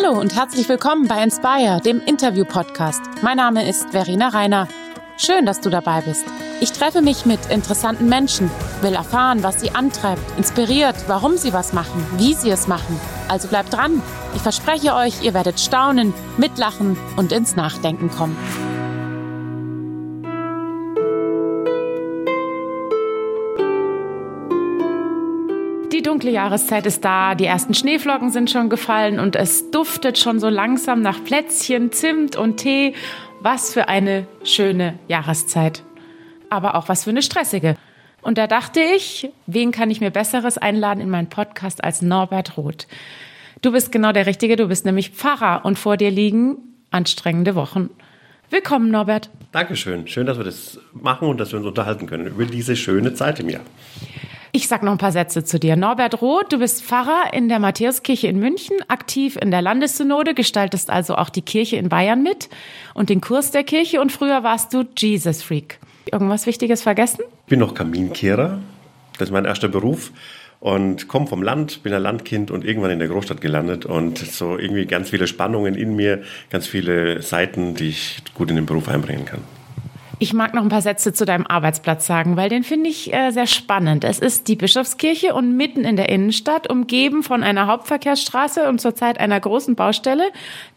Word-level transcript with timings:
Hallo 0.00 0.16
und 0.16 0.36
herzlich 0.36 0.68
willkommen 0.68 1.08
bei 1.08 1.20
Inspire, 1.24 1.80
dem 1.84 2.00
Interview-Podcast. 2.00 3.02
Mein 3.20 3.38
Name 3.38 3.68
ist 3.68 3.90
Verena 3.90 4.28
Reiner. 4.28 4.68
Schön, 5.16 5.44
dass 5.44 5.60
du 5.60 5.70
dabei 5.70 6.02
bist. 6.02 6.24
Ich 6.60 6.70
treffe 6.70 7.02
mich 7.02 7.26
mit 7.26 7.46
interessanten 7.50 8.08
Menschen, 8.08 8.48
will 8.80 8.94
erfahren, 8.94 9.42
was 9.42 9.60
sie 9.60 9.72
antreibt, 9.72 10.22
inspiriert, 10.38 10.94
warum 11.08 11.36
sie 11.36 11.52
was 11.52 11.72
machen, 11.72 12.06
wie 12.16 12.34
sie 12.34 12.50
es 12.50 12.68
machen. 12.68 13.00
Also 13.26 13.48
bleibt 13.48 13.72
dran. 13.72 14.00
Ich 14.36 14.42
verspreche 14.42 14.94
euch, 14.94 15.22
ihr 15.22 15.34
werdet 15.34 15.58
staunen, 15.58 16.14
mitlachen 16.36 16.96
und 17.16 17.32
ins 17.32 17.56
Nachdenken 17.56 18.08
kommen. 18.08 18.36
Dunkle 26.18 26.32
Jahreszeit 26.32 26.84
ist 26.84 27.04
da, 27.04 27.36
die 27.36 27.44
ersten 27.44 27.74
Schneeflocken 27.74 28.32
sind 28.32 28.50
schon 28.50 28.68
gefallen 28.68 29.20
und 29.20 29.36
es 29.36 29.70
duftet 29.70 30.18
schon 30.18 30.40
so 30.40 30.48
langsam 30.48 31.00
nach 31.00 31.22
Plätzchen, 31.22 31.92
Zimt 31.92 32.34
und 32.34 32.56
Tee. 32.56 32.94
Was 33.40 33.72
für 33.72 33.86
eine 33.86 34.26
schöne 34.42 34.98
Jahreszeit. 35.06 35.84
Aber 36.50 36.74
auch 36.74 36.88
was 36.88 37.04
für 37.04 37.10
eine 37.10 37.22
stressige. 37.22 37.76
Und 38.20 38.36
da 38.36 38.48
dachte 38.48 38.80
ich, 38.80 39.30
wen 39.46 39.70
kann 39.70 39.92
ich 39.92 40.00
mir 40.00 40.10
Besseres 40.10 40.58
einladen 40.58 41.00
in 41.00 41.08
meinen 41.08 41.28
Podcast 41.28 41.84
als 41.84 42.02
Norbert 42.02 42.56
Roth? 42.56 42.88
Du 43.62 43.70
bist 43.70 43.92
genau 43.92 44.10
der 44.10 44.26
Richtige, 44.26 44.56
du 44.56 44.66
bist 44.66 44.84
nämlich 44.84 45.10
Pfarrer 45.10 45.64
und 45.64 45.78
vor 45.78 45.96
dir 45.96 46.10
liegen 46.10 46.56
anstrengende 46.90 47.54
Wochen. 47.54 47.90
Willkommen, 48.50 48.90
Norbert. 48.90 49.30
Dankeschön. 49.52 50.08
Schön, 50.08 50.26
dass 50.26 50.36
wir 50.36 50.44
das 50.44 50.80
machen 50.92 51.28
und 51.28 51.38
dass 51.38 51.52
wir 51.52 51.60
uns 51.60 51.68
unterhalten 51.68 52.08
können 52.08 52.26
über 52.26 52.44
diese 52.44 52.74
schöne 52.74 53.14
Zeit 53.14 53.38
im 53.38 53.50
Jahr. 53.50 53.62
Ich 54.52 54.66
sag 54.66 54.82
noch 54.82 54.92
ein 54.92 54.98
paar 54.98 55.12
Sätze 55.12 55.44
zu 55.44 55.58
dir. 55.58 55.76
Norbert 55.76 56.22
Roth, 56.22 56.52
du 56.52 56.58
bist 56.58 56.82
Pfarrer 56.82 57.32
in 57.34 57.48
der 57.48 57.58
Matthäuskirche 57.58 58.28
in 58.28 58.38
München, 58.38 58.76
aktiv 58.88 59.36
in 59.40 59.50
der 59.50 59.60
Landessynode, 59.60 60.32
gestaltest 60.32 60.88
also 60.88 61.16
auch 61.16 61.28
die 61.28 61.42
Kirche 61.42 61.76
in 61.76 61.90
Bayern 61.90 62.22
mit 62.22 62.48
und 62.94 63.10
den 63.10 63.20
Kurs 63.20 63.50
der 63.50 63.64
Kirche 63.64 64.00
und 64.00 64.10
früher 64.10 64.42
warst 64.42 64.72
du 64.72 64.84
Jesus 64.96 65.42
Freak. 65.42 65.78
Irgendwas 66.10 66.46
Wichtiges 66.46 66.82
vergessen? 66.82 67.20
Ich 67.44 67.50
bin 67.50 67.58
noch 67.58 67.74
Kaminkehrer. 67.74 68.60
Das 69.18 69.28
ist 69.28 69.32
mein 69.32 69.44
erster 69.44 69.68
Beruf 69.68 70.12
und 70.60 71.08
komme 71.08 71.26
vom 71.26 71.42
Land, 71.42 71.82
bin 71.82 71.92
ein 71.92 72.02
Landkind 72.02 72.50
und 72.50 72.64
irgendwann 72.64 72.90
in 72.90 72.98
der 72.98 73.08
Großstadt 73.08 73.40
gelandet 73.40 73.84
und 73.84 74.18
so 74.18 74.58
irgendwie 74.58 74.86
ganz 74.86 75.10
viele 75.10 75.26
Spannungen 75.26 75.74
in 75.74 75.94
mir, 75.94 76.22
ganz 76.48 76.66
viele 76.66 77.20
Seiten, 77.20 77.74
die 77.74 77.90
ich 77.90 78.22
gut 78.34 78.48
in 78.48 78.56
den 78.56 78.66
Beruf 78.66 78.88
einbringen 78.88 79.26
kann. 79.26 79.40
Ich 80.20 80.32
mag 80.32 80.52
noch 80.52 80.62
ein 80.62 80.68
paar 80.68 80.82
Sätze 80.82 81.12
zu 81.12 81.24
deinem 81.24 81.46
Arbeitsplatz 81.46 82.04
sagen, 82.06 82.36
weil 82.36 82.48
den 82.48 82.64
finde 82.64 82.90
ich 82.90 83.12
äh, 83.12 83.30
sehr 83.30 83.46
spannend. 83.46 84.02
Es 84.02 84.18
ist 84.18 84.48
die 84.48 84.56
Bischofskirche 84.56 85.32
und 85.32 85.56
mitten 85.56 85.84
in 85.84 85.94
der 85.94 86.08
Innenstadt, 86.08 86.68
umgeben 86.68 87.22
von 87.22 87.44
einer 87.44 87.68
Hauptverkehrsstraße 87.68 88.68
und 88.68 88.80
zurzeit 88.80 89.20
einer 89.20 89.38
großen 89.38 89.76
Baustelle. 89.76 90.24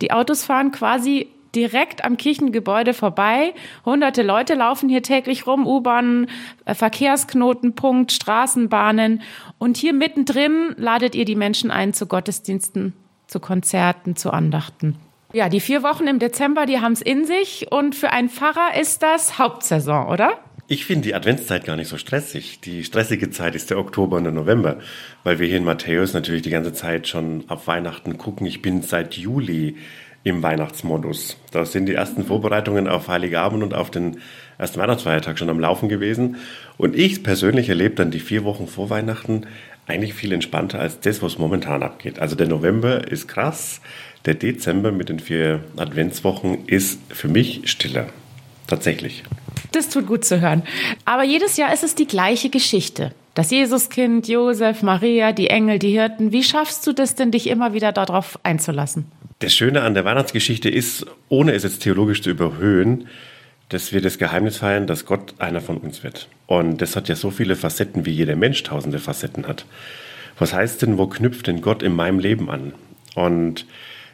Die 0.02 0.12
Autos 0.12 0.44
fahren 0.44 0.72
quasi 0.72 1.28
direkt 1.56 2.06
am 2.06 2.17
Kirchengebäude 2.17 2.94
vorbei. 2.94 3.56
Hunderte 3.84 4.22
Leute 4.22 4.53
laufen 4.53 4.89
hier 4.89 5.02
täglich 5.02 5.47
rum, 5.47 5.66
U-Bahnen, 5.66 6.28
äh, 6.66 6.75
Verkehrsknotenpunkt, 6.75 8.12
Straßenbahnen. 8.12 9.23
Und 9.58 9.75
hier 9.75 9.94
mittendrin 9.94 10.75
ladet 10.78 11.16
ihr 11.16 11.25
die 11.25 11.36
Menschen 11.36 11.72
ein 11.72 11.94
zu 11.94 12.06
Gottesdiensten, 12.06 12.94
zu 13.25 13.39
Konzerten, 13.39 14.16
zu 14.16 14.31
Andachten. 14.31 14.97
Ja, 15.34 15.48
die 15.48 15.62
vier 15.62 15.82
Wochen 15.82 16.08
im 16.08 16.20
Dezember, 16.20 16.66
die 16.66 16.80
haben 16.80 16.92
es 16.92 17.02
in 17.02 17.26
sich. 17.26 17.68
Und 17.72 17.96
für 17.96 18.12
einen 18.12 18.30
Pfarrer 18.30 18.78
ist 18.80 19.02
das 19.02 19.38
Hauptsaison, 19.38 20.08
oder? 20.08 20.34
Ich 20.68 20.86
finde 20.86 21.04
die 21.04 21.16
Adventszeit 21.16 21.64
gar 21.64 21.78
nicht 21.78 21.88
so 21.88 21.98
stressig. 21.98 22.60
Die 22.62 22.84
stressige 22.84 23.30
Zeit 23.30 23.56
ist 23.56 23.70
der 23.70 23.78
Oktober 23.78 24.18
und 24.18 24.26
der 24.26 24.34
November, 24.34 24.80
weil 25.24 25.40
wir 25.40 25.48
hier 25.48 25.58
in 25.58 25.64
Matthäus 25.64 26.14
natürlich 26.14 26.42
die 26.42 26.50
ganze 26.50 26.74
Zeit 26.74 27.08
schon 27.08 27.46
auf 27.48 27.68
Weihnachten 27.68 28.18
gucken. 28.18 28.46
Ich 28.46 28.62
bin 28.62 28.82
seit 28.82 29.16
Juli 29.16 29.78
im 30.24 30.44
Weihnachtsmodus. 30.44 31.38
Da 31.52 31.66
sind 31.66 31.88
die 31.88 31.96
ersten 31.96 32.26
Vorbereitungen 32.26 32.88
auf 32.88 33.08
Heiligabend 33.08 33.64
und 33.64 33.74
auf 33.74 33.90
den 33.90 34.18
ersten 34.58 34.80
Weihnachtsfeiertag 34.80 35.40
schon 35.40 35.50
am 35.50 35.59
Laufen 35.59 35.90
gewesen. 35.90 36.38
Und 36.78 36.96
ich 36.96 37.24
persönlich 37.24 37.70
erlebe 37.70 37.96
dann 37.96 38.12
die 38.12 38.20
vier 38.20 38.44
Wochen 38.44 38.68
vor 38.68 38.90
Weihnachten 38.90 39.47
eigentlich 39.88 40.14
viel 40.14 40.31
entspannter 40.31 40.80
als 40.80 41.00
das, 41.00 41.22
was 41.22 41.38
momentan 41.38 41.84
abgeht. 41.84 42.20
Also 42.20 42.36
der 42.36 42.47
November 42.47 43.12
ist 43.12 43.28
krass. 43.28 43.81
Der 44.26 44.36
Dezember 44.36 44.92
mit 44.92 45.09
den 45.09 45.20
vier 45.20 45.64
Adventswochen 45.78 46.66
ist 46.68 47.00
für 47.09 47.28
mich 47.28 47.62
stiller. 47.66 48.08
Tatsächlich. 48.68 49.24
Das 49.72 49.90
tut 49.90 50.06
gut 50.08 50.26
zu 50.26 50.42
hören. 50.42 50.64
Aber 51.06 51.24
jedes 51.24 51.58
Jahr 51.58 51.74
ist 51.74 51.84
es 51.84 51.96
die 51.96 52.08
gleiche 52.08 52.50
Geschichte. 52.50 53.14
Das 53.34 53.50
Jesuskind, 53.50 54.28
Josef, 54.28 54.84
Maria, 54.84 55.32
die 55.32 55.50
Engel, 55.50 55.80
die 55.80 55.92
Hirten. 55.92 56.32
Wie 56.32 56.44
schaffst 56.44 56.86
du 56.86 56.94
das 56.94 57.16
denn, 57.16 57.32
dich 57.32 57.48
immer 57.48 57.74
wieder 57.74 57.92
darauf 57.94 58.38
einzulassen? 58.44 59.06
Das 59.40 59.56
Schöne 59.56 59.82
an 59.82 59.94
der 59.94 60.06
Weihnachtsgeschichte 60.06 60.70
ist, 60.70 61.06
ohne 61.30 61.53
es 61.53 61.64
jetzt 61.64 61.82
theologisch 61.82 62.22
zu 62.22 62.30
überhöhen, 62.30 63.08
dass 63.70 63.94
wir 63.94 64.02
das 64.02 64.18
Geheimnis 64.18 64.58
feiern, 64.58 64.86
dass 64.86 65.06
Gott 65.06 65.36
einer 65.40 65.62
von 65.62 65.78
uns 65.78 66.03
wird. 66.03 66.28
Und 66.46 66.82
das 66.82 66.96
hat 66.96 67.08
ja 67.08 67.16
so 67.16 67.32
viele 67.32 67.56
Facetten, 67.56 68.06
wie 68.06 68.12
jeder 68.12 68.36
Mensch 68.36 68.62
tausende 68.64 69.00
Facetten 69.00 69.48
hat. 69.48 69.66
Was 70.38 70.53
heißt 70.53 70.82
denn, 70.82 70.98
wo 70.98 71.08
knüpft 71.08 71.48
denn 71.48 71.62
Gott 71.62 71.82
in 71.82 71.96
meinem 71.96 72.20
Leben 72.20 72.50
an? 72.50 72.74
Und 73.16 73.66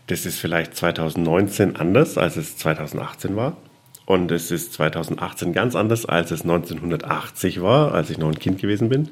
das 0.07 0.25
ist 0.25 0.39
vielleicht 0.39 0.75
2019 0.75 1.75
anders, 1.75 2.17
als 2.17 2.37
es 2.37 2.57
2018 2.57 3.35
war. 3.35 3.57
Und 4.05 4.31
es 4.31 4.51
ist 4.51 4.73
2018 4.73 5.51
ganz 5.51 5.75
anders, 5.75 6.05
als 6.05 6.31
es 6.31 6.43
1980 6.43 7.61
war, 7.61 7.93
als 7.93 8.09
ich 8.09 8.17
noch 8.17 8.29
ein 8.29 8.39
Kind 8.39 8.59
gewesen 8.59 8.87
bin. 8.87 9.09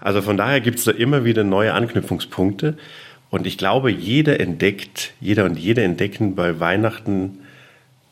Also 0.00 0.20
von 0.20 0.36
daher 0.36 0.60
gibt 0.60 0.78
es 0.78 0.84
da 0.84 0.90
immer 0.90 1.24
wieder 1.24 1.42
neue 1.42 1.72
Anknüpfungspunkte. 1.72 2.76
Und 3.30 3.46
ich 3.46 3.56
glaube, 3.56 3.90
jeder 3.90 4.40
entdeckt, 4.40 5.14
jeder 5.20 5.46
und 5.46 5.58
jede 5.58 5.82
entdecken 5.82 6.34
bei 6.34 6.60
Weihnachten 6.60 7.38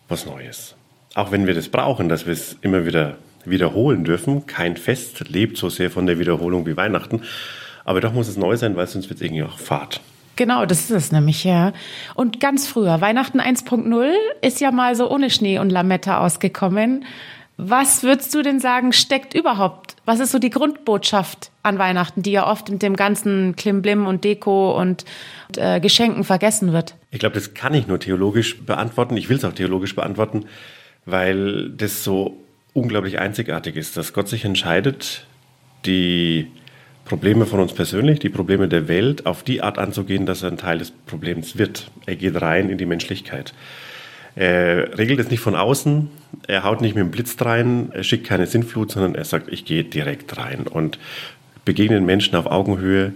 was 0.08 0.24
Neues. 0.24 0.74
Auch 1.14 1.30
wenn 1.30 1.46
wir 1.46 1.52
das 1.52 1.68
brauchen, 1.68 2.08
dass 2.08 2.24
wir 2.24 2.32
es 2.32 2.56
immer 2.62 2.86
wieder 2.86 3.18
wiederholen 3.44 4.04
dürfen. 4.04 4.46
Kein 4.46 4.78
Fest 4.78 5.28
lebt 5.28 5.58
so 5.58 5.68
sehr 5.68 5.90
von 5.90 6.06
der 6.06 6.18
Wiederholung 6.18 6.64
wie 6.64 6.76
Weihnachten. 6.76 7.22
Aber 7.84 8.00
doch 8.00 8.14
muss 8.14 8.28
es 8.28 8.38
neu 8.38 8.56
sein, 8.56 8.76
weil 8.76 8.86
sonst 8.86 9.10
wird 9.10 9.20
es 9.20 9.26
irgendwie 9.26 9.42
auch 9.42 9.58
Fahrt. 9.58 10.00
Genau, 10.42 10.66
das 10.66 10.80
ist 10.80 10.90
es 10.90 11.12
nämlich, 11.12 11.44
ja. 11.44 11.72
Und 12.16 12.40
ganz 12.40 12.66
früher, 12.66 13.00
Weihnachten 13.00 13.38
1.0 13.40 14.10
ist 14.40 14.60
ja 14.60 14.72
mal 14.72 14.96
so 14.96 15.08
ohne 15.08 15.30
Schnee 15.30 15.60
und 15.60 15.70
Lametta 15.70 16.18
ausgekommen. 16.18 17.04
Was 17.58 18.02
würdest 18.02 18.34
du 18.34 18.42
denn 18.42 18.58
sagen, 18.58 18.92
steckt 18.92 19.34
überhaupt? 19.34 19.94
Was 20.04 20.18
ist 20.18 20.32
so 20.32 20.40
die 20.40 20.50
Grundbotschaft 20.50 21.52
an 21.62 21.78
Weihnachten, 21.78 22.24
die 22.24 22.32
ja 22.32 22.50
oft 22.50 22.70
mit 22.70 22.82
dem 22.82 22.96
ganzen 22.96 23.54
Klimblim 23.54 24.04
und 24.04 24.24
Deko 24.24 24.76
und 24.76 25.04
äh, 25.56 25.78
Geschenken 25.78 26.24
vergessen 26.24 26.72
wird? 26.72 26.96
Ich 27.12 27.20
glaube, 27.20 27.36
das 27.36 27.54
kann 27.54 27.72
ich 27.72 27.86
nur 27.86 28.00
theologisch 28.00 28.62
beantworten. 28.62 29.16
Ich 29.16 29.28
will 29.28 29.36
es 29.36 29.44
auch 29.44 29.52
theologisch 29.52 29.94
beantworten, 29.94 30.46
weil 31.06 31.70
das 31.70 32.02
so 32.02 32.36
unglaublich 32.72 33.20
einzigartig 33.20 33.76
ist, 33.76 33.96
dass 33.96 34.12
Gott 34.12 34.28
sich 34.28 34.44
entscheidet, 34.44 35.24
die 35.86 36.50
Probleme 37.04 37.46
von 37.46 37.60
uns 37.60 37.72
persönlich, 37.72 38.20
die 38.20 38.28
Probleme 38.28 38.68
der 38.68 38.88
Welt 38.88 39.26
auf 39.26 39.42
die 39.42 39.62
Art 39.62 39.78
anzugehen, 39.78 40.26
dass 40.26 40.42
er 40.42 40.50
ein 40.50 40.58
Teil 40.58 40.78
des 40.78 40.90
Problems 40.90 41.58
wird. 41.58 41.90
Er 42.06 42.16
geht 42.16 42.40
rein 42.40 42.70
in 42.70 42.78
die 42.78 42.86
Menschlichkeit. 42.86 43.52
Er 44.34 44.96
regelt 44.96 45.20
es 45.20 45.30
nicht 45.30 45.40
von 45.40 45.54
außen, 45.54 46.08
er 46.46 46.64
haut 46.64 46.80
nicht 46.80 46.94
mit 46.94 47.04
dem 47.04 47.10
Blitz 47.10 47.36
rein, 47.40 47.90
er 47.92 48.02
schickt 48.02 48.26
keine 48.26 48.46
Sinnflut, 48.46 48.90
sondern 48.90 49.14
er 49.14 49.24
sagt, 49.24 49.52
ich 49.52 49.64
gehe 49.64 49.84
direkt 49.84 50.38
rein 50.38 50.66
und 50.66 50.98
begegne 51.64 51.96
den 51.96 52.06
Menschen 52.06 52.36
auf 52.36 52.46
Augenhöhe. 52.46 53.12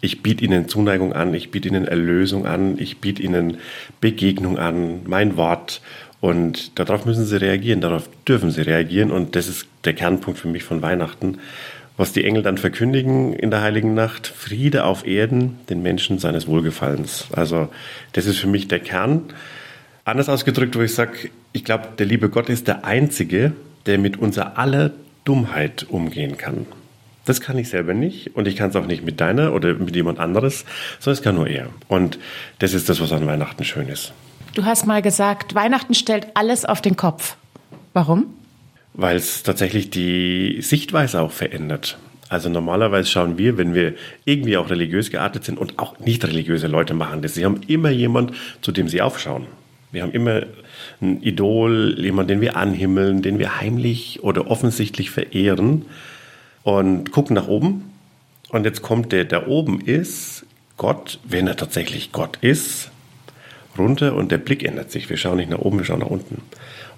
Ich 0.00 0.22
biete 0.22 0.44
ihnen 0.44 0.68
Zuneigung 0.68 1.12
an, 1.12 1.34
ich 1.34 1.50
biete 1.50 1.68
ihnen 1.68 1.86
Erlösung 1.86 2.46
an, 2.46 2.78
ich 2.78 2.98
biete 2.98 3.22
ihnen 3.22 3.58
Begegnung 4.00 4.58
an, 4.58 5.00
mein 5.06 5.36
Wort. 5.36 5.80
Und 6.20 6.78
darauf 6.78 7.04
müssen 7.04 7.26
sie 7.26 7.40
reagieren, 7.40 7.82
darauf 7.82 8.08
dürfen 8.26 8.50
sie 8.50 8.62
reagieren. 8.62 9.10
Und 9.10 9.36
das 9.36 9.48
ist 9.48 9.66
der 9.84 9.92
Kernpunkt 9.92 10.40
für 10.40 10.48
mich 10.48 10.64
von 10.64 10.80
Weihnachten, 10.80 11.38
was 11.96 12.12
die 12.12 12.24
Engel 12.24 12.42
dann 12.42 12.58
verkündigen 12.58 13.32
in 13.32 13.50
der 13.50 13.62
heiligen 13.62 13.94
Nacht, 13.94 14.26
Friede 14.26 14.84
auf 14.84 15.06
Erden, 15.06 15.58
den 15.68 15.82
Menschen 15.82 16.18
seines 16.18 16.46
Wohlgefallens. 16.46 17.28
Also 17.32 17.68
das 18.12 18.26
ist 18.26 18.38
für 18.38 18.48
mich 18.48 18.68
der 18.68 18.80
Kern. 18.80 19.22
Anders 20.04 20.28
ausgedrückt, 20.28 20.76
wo 20.76 20.80
ich 20.80 20.94
sage, 20.94 21.30
ich 21.52 21.64
glaube, 21.64 21.88
der 21.98 22.06
liebe 22.06 22.28
Gott 22.28 22.48
ist 22.48 22.68
der 22.68 22.84
Einzige, 22.84 23.52
der 23.86 23.98
mit 23.98 24.18
unserer 24.18 24.58
aller 24.58 24.90
Dummheit 25.24 25.86
umgehen 25.88 26.36
kann. 26.36 26.66
Das 27.24 27.40
kann 27.40 27.56
ich 27.56 27.70
selber 27.70 27.94
nicht 27.94 28.36
und 28.36 28.46
ich 28.46 28.56
kann 28.56 28.70
es 28.70 28.76
auch 28.76 28.86
nicht 28.86 29.04
mit 29.04 29.20
deiner 29.20 29.54
oder 29.54 29.74
mit 29.74 29.96
jemand 29.96 30.18
anderes, 30.18 30.66
sondern 30.98 31.18
es 31.18 31.22
kann 31.22 31.34
nur 31.36 31.46
er. 31.48 31.68
Und 31.88 32.18
das 32.58 32.74
ist 32.74 32.88
das, 32.88 33.00
was 33.00 33.12
an 33.12 33.26
Weihnachten 33.26 33.64
schön 33.64 33.88
ist. 33.88 34.12
Du 34.54 34.64
hast 34.64 34.86
mal 34.86 35.00
gesagt, 35.00 35.54
Weihnachten 35.54 35.94
stellt 35.94 36.28
alles 36.34 36.64
auf 36.64 36.82
den 36.82 36.96
Kopf. 36.96 37.36
Warum? 37.94 38.26
Weil 38.94 39.16
es 39.16 39.42
tatsächlich 39.42 39.90
die 39.90 40.58
Sichtweise 40.60 41.20
auch 41.20 41.32
verändert. 41.32 41.98
Also 42.28 42.48
normalerweise 42.48 43.10
schauen 43.10 43.36
wir, 43.36 43.58
wenn 43.58 43.74
wir 43.74 43.94
irgendwie 44.24 44.56
auch 44.56 44.70
religiös 44.70 45.10
geartet 45.10 45.44
sind 45.44 45.58
und 45.58 45.78
auch 45.78 45.98
nicht 45.98 46.24
religiöse 46.24 46.68
Leute 46.68 46.94
machen 46.94 47.20
das. 47.20 47.34
Sie 47.34 47.44
haben 47.44 47.60
immer 47.66 47.90
jemand, 47.90 48.32
zu 48.62 48.72
dem 48.72 48.88
sie 48.88 49.02
aufschauen. 49.02 49.46
Wir 49.92 50.02
haben 50.02 50.12
immer 50.12 50.42
ein 51.00 51.22
Idol, 51.22 51.96
jemand, 51.98 52.30
den 52.30 52.40
wir 52.40 52.56
anhimmeln, 52.56 53.22
den 53.22 53.38
wir 53.38 53.60
heimlich 53.60 54.22
oder 54.22 54.50
offensichtlich 54.50 55.10
verehren 55.10 55.84
und 56.62 57.12
gucken 57.12 57.34
nach 57.34 57.48
oben. 57.48 57.90
Und 58.48 58.64
jetzt 58.64 58.82
kommt 58.82 59.12
der, 59.12 59.24
der 59.24 59.48
oben 59.48 59.80
ist, 59.80 60.46
Gott, 60.76 61.20
wenn 61.24 61.46
er 61.46 61.56
tatsächlich 61.56 62.10
Gott 62.12 62.38
ist, 62.40 62.90
runter 63.78 64.14
und 64.14 64.32
der 64.32 64.38
Blick 64.38 64.64
ändert 64.64 64.90
sich. 64.90 65.10
Wir 65.10 65.16
schauen 65.16 65.36
nicht 65.36 65.50
nach 65.50 65.58
oben, 65.58 65.78
wir 65.78 65.84
schauen 65.84 66.00
nach 66.00 66.10
unten. 66.10 66.42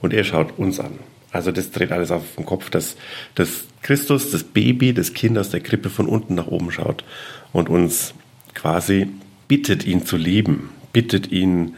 Und 0.01 0.15
er 0.15 0.25
schaut 0.25 0.59
uns 0.59 0.81
an. 0.81 0.99
Also 1.37 1.53
das 1.53 1.71
dreht 1.71 1.93
alles 1.93 2.11
auf 2.11 2.23
den 2.37 2.47
Kopf, 2.47 2.71
dass, 2.71 2.97
dass 3.35 3.65
Christus, 3.83 4.31
das 4.31 4.43
Baby, 4.43 4.95
das 4.95 5.13
Kind 5.13 5.39
aus 5.39 5.51
der 5.51 5.61
Krippe 5.61 5.91
von 5.91 6.07
unten 6.07 6.35
nach 6.35 6.47
oben 6.47 6.73
schaut 6.73 7.05
und 7.53 7.69
uns 7.69 8.15
quasi 8.55 9.09
bittet, 9.47 9.87
ihn 9.87 10.05
zu 10.05 10.17
lieben, 10.17 10.71
bittet 10.93 11.31
ihn 11.31 11.77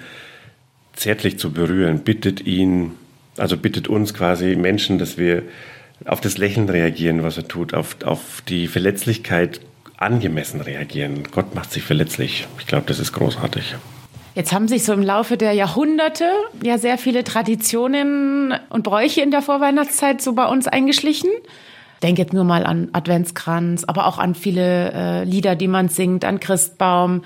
zärtlich 0.94 1.38
zu 1.38 1.52
berühren, 1.52 2.00
bittet 2.00 2.46
ihn, 2.46 2.92
also 3.36 3.56
bittet 3.56 3.88
uns 3.88 4.14
quasi 4.14 4.56
Menschen, 4.56 4.98
dass 4.98 5.18
wir 5.18 5.42
auf 6.04 6.20
das 6.20 6.38
Lächeln 6.38 6.68
reagieren, 6.68 7.22
was 7.24 7.36
er 7.36 7.48
tut, 7.48 7.74
auf, 7.74 7.96
auf 8.04 8.42
die 8.48 8.68
Verletzlichkeit 8.68 9.60
angemessen 9.96 10.60
reagieren. 10.60 11.24
Gott 11.32 11.54
macht 11.54 11.72
sich 11.72 11.82
verletzlich. 11.82 12.46
Ich 12.60 12.66
glaube, 12.66 12.86
das 12.86 13.00
ist 13.00 13.12
großartig. 13.12 13.74
Jetzt 14.38 14.52
haben 14.52 14.68
sich 14.68 14.84
so 14.84 14.92
im 14.92 15.02
Laufe 15.02 15.36
der 15.36 15.52
Jahrhunderte 15.52 16.30
ja 16.62 16.78
sehr 16.78 16.96
viele 16.96 17.24
Traditionen 17.24 18.54
und 18.70 18.84
Bräuche 18.84 19.20
in 19.20 19.32
der 19.32 19.42
Vorweihnachtszeit 19.42 20.22
so 20.22 20.32
bei 20.32 20.46
uns 20.46 20.68
eingeschlichen. 20.68 21.28
Denk 22.04 22.20
jetzt 22.20 22.32
nur 22.32 22.44
mal 22.44 22.64
an 22.64 22.88
Adventskranz, 22.92 23.82
aber 23.82 24.06
auch 24.06 24.18
an 24.18 24.36
viele 24.36 24.92
äh, 24.92 25.24
Lieder, 25.24 25.56
die 25.56 25.66
man 25.66 25.88
singt, 25.88 26.24
an 26.24 26.38
Christbaum. 26.38 27.24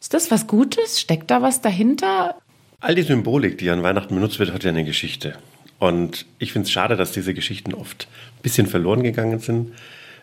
Ist 0.00 0.14
das 0.14 0.30
was 0.30 0.46
Gutes? 0.46 0.98
Steckt 0.98 1.30
da 1.30 1.42
was 1.42 1.60
dahinter? 1.60 2.34
All 2.80 2.94
die 2.94 3.02
Symbolik, 3.02 3.58
die 3.58 3.68
an 3.68 3.82
Weihnachten 3.82 4.14
benutzt 4.14 4.38
wird, 4.38 4.54
hat 4.54 4.64
ja 4.64 4.70
eine 4.70 4.86
Geschichte. 4.86 5.34
Und 5.78 6.24
ich 6.38 6.54
finde 6.54 6.64
es 6.64 6.72
schade, 6.72 6.96
dass 6.96 7.12
diese 7.12 7.34
Geschichten 7.34 7.74
oft 7.74 8.08
ein 8.38 8.42
bisschen 8.42 8.66
verloren 8.66 9.02
gegangen 9.02 9.38
sind. 9.38 9.72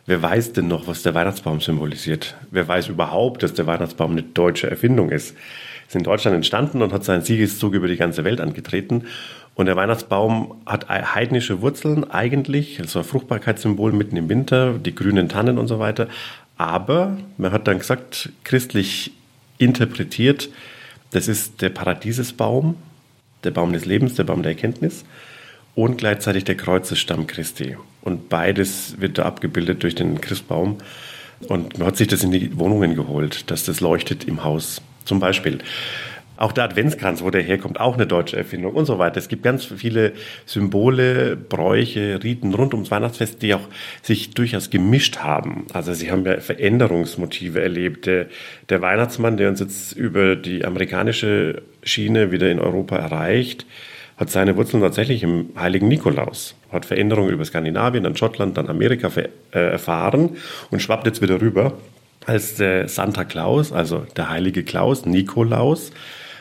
Wer 0.07 0.23
weiß 0.23 0.53
denn 0.53 0.67
noch, 0.67 0.87
was 0.87 1.03
der 1.03 1.13
Weihnachtsbaum 1.13 1.61
symbolisiert? 1.61 2.33
Wer 2.49 2.67
weiß 2.67 2.87
überhaupt, 2.87 3.44
dass 3.44 3.53
der 3.53 3.67
Weihnachtsbaum 3.67 4.13
eine 4.13 4.23
deutsche 4.23 4.67
Erfindung 4.71 5.11
ist? 5.11 5.35
Ist 5.91 5.95
in 5.97 6.03
Deutschland 6.03 6.35
entstanden 6.35 6.81
und 6.81 6.93
hat 6.93 7.03
seinen 7.03 7.21
Siegeszug 7.21 7.73
über 7.73 7.89
die 7.89 7.97
ganze 7.97 8.23
Welt 8.23 8.39
angetreten. 8.39 9.07
Und 9.55 9.65
der 9.65 9.75
Weihnachtsbaum 9.75 10.61
hat 10.65 10.88
heidnische 10.88 11.61
Wurzeln 11.61 12.09
eigentlich, 12.09 12.79
also 12.79 12.99
ein 12.99 13.03
Fruchtbarkeitssymbol 13.03 13.91
mitten 13.91 14.15
im 14.15 14.29
Winter, 14.29 14.75
die 14.79 14.95
grünen 14.95 15.27
Tannen 15.27 15.57
und 15.57 15.67
so 15.67 15.79
weiter. 15.79 16.07
Aber 16.55 17.17
man 17.38 17.51
hat 17.51 17.67
dann 17.67 17.79
gesagt, 17.79 18.29
christlich 18.45 19.11
interpretiert, 19.57 20.47
das 21.09 21.27
ist 21.27 21.61
der 21.61 21.71
Paradiesesbaum, 21.71 22.77
der 23.44 23.51
Baum 23.51 23.73
des 23.73 23.83
Lebens, 23.83 24.15
der 24.15 24.23
Baum 24.23 24.44
der 24.44 24.53
Erkenntnis 24.53 25.03
und 25.75 25.97
gleichzeitig 25.97 26.45
der 26.45 26.55
Kreuzesstamm 26.55 27.27
Christi. 27.27 27.75
Und 28.01 28.29
beides 28.29 29.01
wird 29.01 29.17
da 29.17 29.23
abgebildet 29.23 29.83
durch 29.83 29.95
den 29.95 30.21
Christbaum. 30.21 30.77
Und 31.49 31.79
man 31.79 31.87
hat 31.89 31.97
sich 31.97 32.07
das 32.07 32.23
in 32.23 32.31
die 32.31 32.57
Wohnungen 32.57 32.95
geholt, 32.95 33.51
dass 33.51 33.65
das 33.65 33.81
leuchtet 33.81 34.23
im 34.23 34.45
Haus. 34.45 34.81
Zum 35.06 35.19
Beispiel. 35.19 35.59
Auch 36.42 36.53
der 36.53 36.63
Adventskranz, 36.63 37.21
wo 37.21 37.30
der 37.30 37.44
herkommt, 37.44 37.80
auch 37.80 37.94
eine 37.94 38.07
deutsche 38.07 38.36
Erfindung 38.36 38.74
und 38.74 38.86
so 38.86 38.98
weiter. 38.98 39.18
Es 39.18 39.27
gibt 39.27 39.44
ganz 39.44 39.63
viele 39.63 40.13
Symbole, 40.48 41.36
Bräuche, 41.36 42.19
Riten 42.24 42.51
rund 42.56 42.74
ums 42.74 42.89
Weihnachtsfest, 42.89 43.44
die 43.44 43.53
auch 43.53 43.68
sich 44.01 44.31
durchaus 44.31 44.71
gemischt 44.71 45.18
haben. 45.18 45.68
Also 45.71 45.94
sie 45.94 46.09
haben 46.09 46.25
ja 46.25 46.39
Veränderungsmotive 46.39 47.62
erlebt. 47.62 48.07
Der, 48.07 48.25
der 48.69 48.81
Weihnachtsmann, 48.81 49.38
der 49.38 49.50
uns 49.50 49.59
jetzt 49.59 49.92
über 49.92 50.36
die 50.36 50.65
amerikanische 50.65 51.62
Schiene 51.83 52.31
wieder 52.31 52.50
in 52.50 52.59
Europa 52.59 52.95
erreicht, 52.95 53.68
hat 54.18 54.31
seine 54.31 54.57
Wurzeln 54.57 54.81
tatsächlich 54.81 55.21
im 55.21 55.50
heiligen 55.56 55.88
Nikolaus, 55.88 56.56
hat 56.71 56.88
Veränderungen 56.88 57.30
über 57.30 57.45
Skandinavien, 57.45 58.04
dann 58.04 58.15
Schottland, 58.15 58.57
dann 58.57 58.68
Amerika 58.68 59.12
äh, 59.15 59.27
erfahren 59.51 60.38
und 60.71 60.81
schwappt 60.81 61.06
jetzt 61.06 61.21
wieder 61.21 61.39
rüber 61.39 61.74
als 62.25 62.56
der 62.56 62.88
Santa 62.88 63.23
Claus, 63.23 63.71
also 63.71 64.06
der 64.15 64.29
heilige 64.29 64.63
Klaus, 64.63 65.06
Nikolaus, 65.06 65.91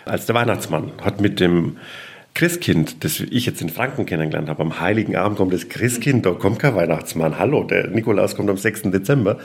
als 0.05 0.27
der 0.27 0.35
Weihnachtsmann, 0.35 0.93
hat 1.03 1.21
mit 1.21 1.41
dem 1.41 1.77
Christkind, 2.35 3.03
das 3.05 3.21
ich 3.21 3.47
jetzt 3.47 3.61
in 3.61 3.71
Franken 3.71 4.07
kennengelernt 4.07 4.49
habe, 4.49 4.63
am 4.63 4.81
heiligen 4.81 5.17
Abend 5.17 5.39
kommt 5.39 5.53
das 5.53 5.69
Christkind, 5.69 6.25
da 6.25 6.33
kommt 6.33 6.59
kein 6.59 6.75
Weihnachtsmann, 6.75 7.39
hallo, 7.39 7.65
der 7.65 7.89
Nikolaus 7.89 8.37
kommt 8.37 8.51
am 8.51 8.57
6. 8.57 8.83
Dezember, 8.85 9.39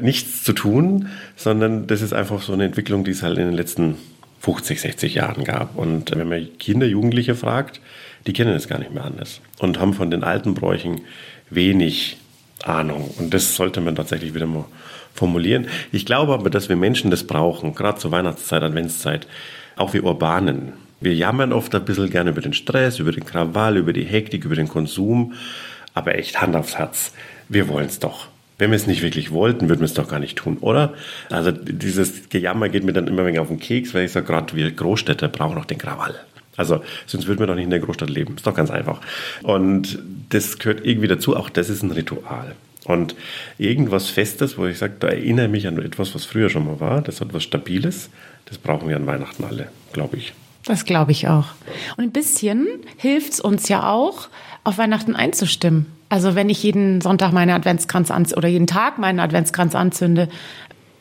nichts 0.00 0.44
zu 0.44 0.52
tun, 0.52 1.08
sondern 1.36 1.86
das 1.86 2.02
ist 2.02 2.12
einfach 2.12 2.42
so 2.42 2.52
eine 2.52 2.64
Entwicklung, 2.64 3.04
die 3.04 3.12
es 3.12 3.22
halt 3.22 3.38
in 3.38 3.46
den 3.46 3.54
letzten 3.54 3.96
50, 4.40 4.80
60 4.80 5.14
Jahren 5.14 5.44
gab. 5.44 5.76
Und 5.76 6.16
wenn 6.16 6.28
man 6.28 6.46
Kinder, 6.58 6.86
Jugendliche 6.86 7.34
fragt, 7.34 7.80
die 8.26 8.32
kennen 8.32 8.54
es 8.54 8.68
gar 8.68 8.78
nicht 8.78 8.92
mehr 8.92 9.04
anders 9.04 9.40
und 9.58 9.80
haben 9.80 9.94
von 9.94 10.10
den 10.10 10.22
alten 10.22 10.54
Bräuchen 10.54 11.00
wenig 11.50 12.18
Ahnung. 12.62 13.10
Und 13.18 13.32
das 13.34 13.56
sollte 13.56 13.80
man 13.80 13.96
tatsächlich 13.96 14.34
wieder 14.34 14.46
mal 14.46 14.64
formulieren. 15.18 15.66
Ich 15.92 16.06
glaube 16.06 16.32
aber, 16.32 16.50
dass 16.50 16.68
wir 16.68 16.76
Menschen 16.76 17.10
das 17.10 17.24
brauchen, 17.24 17.74
gerade 17.74 17.98
zur 17.98 18.10
Weihnachtszeit, 18.10 18.62
Adventszeit, 18.62 19.26
auch 19.76 19.92
wir 19.92 20.04
Urbanen. 20.04 20.72
Wir 21.00 21.14
jammern 21.14 21.52
oft 21.52 21.74
ein 21.74 21.84
bisschen 21.84 22.10
gerne 22.10 22.30
über 22.30 22.40
den 22.40 22.52
Stress, 22.52 22.98
über 22.98 23.12
den 23.12 23.24
Krawall, 23.24 23.76
über 23.76 23.92
die 23.92 24.04
Hektik, 24.04 24.44
über 24.44 24.56
den 24.56 24.68
Konsum. 24.68 25.34
Aber 25.94 26.16
echt 26.16 26.40
Hand 26.40 26.56
aufs 26.56 26.76
Herz. 26.76 27.12
Wir 27.48 27.68
wollen 27.68 27.86
es 27.86 28.00
doch. 28.00 28.28
Wenn 28.58 28.70
wir 28.70 28.76
es 28.76 28.88
nicht 28.88 29.02
wirklich 29.02 29.30
wollten, 29.30 29.68
würden 29.68 29.80
wir 29.80 29.86
es 29.86 29.94
doch 29.94 30.08
gar 30.08 30.18
nicht 30.18 30.36
tun, 30.36 30.58
oder? 30.60 30.94
Also 31.30 31.52
dieses 31.52 32.28
Gejammer 32.28 32.68
geht 32.68 32.82
mir 32.82 32.92
dann 32.92 33.06
immer 33.06 33.24
wenig 33.24 33.38
auf 33.38 33.48
den 33.48 33.60
Keks, 33.60 33.94
weil 33.94 34.06
ich 34.06 34.12
sage, 34.12 34.26
gerade 34.26 34.56
wir 34.56 34.68
Großstädter 34.72 35.28
brauchen 35.28 35.54
noch 35.54 35.64
den 35.64 35.78
Krawall. 35.78 36.16
Also 36.56 36.82
sonst 37.06 37.28
würden 37.28 37.38
wir 37.38 37.46
doch 37.46 37.54
nicht 37.54 37.64
in 37.64 37.70
der 37.70 37.78
Großstadt 37.78 38.10
leben. 38.10 38.34
Ist 38.34 38.46
doch 38.46 38.54
ganz 38.54 38.70
einfach. 38.70 39.00
Und 39.44 40.00
das 40.30 40.58
gehört 40.58 40.84
irgendwie 40.84 41.06
dazu. 41.06 41.36
Auch 41.36 41.50
das 41.50 41.70
ist 41.70 41.84
ein 41.84 41.92
Ritual. 41.92 42.56
Und 42.88 43.14
irgendwas 43.58 44.08
Festes, 44.08 44.56
wo 44.56 44.66
ich 44.66 44.78
sage, 44.78 44.94
da 44.98 45.08
erinnere 45.08 45.44
ich 45.44 45.52
mich 45.52 45.66
an 45.68 45.78
etwas, 45.78 46.14
was 46.14 46.24
früher 46.24 46.48
schon 46.48 46.64
mal 46.64 46.80
war. 46.80 47.02
Das 47.02 47.20
hat 47.20 47.32
was 47.34 47.44
Stabiles. 47.44 48.08
Das 48.46 48.56
brauchen 48.56 48.88
wir 48.88 48.96
an 48.96 49.06
Weihnachten 49.06 49.44
alle, 49.44 49.68
glaube 49.92 50.16
ich. 50.16 50.32
Das 50.64 50.86
glaube 50.86 51.12
ich 51.12 51.28
auch. 51.28 51.48
Und 51.96 52.04
ein 52.04 52.12
bisschen 52.12 52.66
hilft 52.96 53.34
es 53.34 53.40
uns 53.40 53.68
ja 53.68 53.90
auch, 53.90 54.28
auf 54.64 54.78
Weihnachten 54.78 55.14
einzustimmen. 55.14 55.86
Also 56.08 56.34
wenn 56.34 56.48
ich 56.48 56.62
jeden 56.62 57.02
Sonntag 57.02 57.32
meine 57.32 57.54
Adventskranz 57.54 58.10
anzünde 58.10 58.38
oder 58.38 58.48
jeden 58.48 58.66
Tag 58.66 58.98
meinen 58.98 59.20
Adventskranz 59.20 59.74
anzünde, 59.74 60.28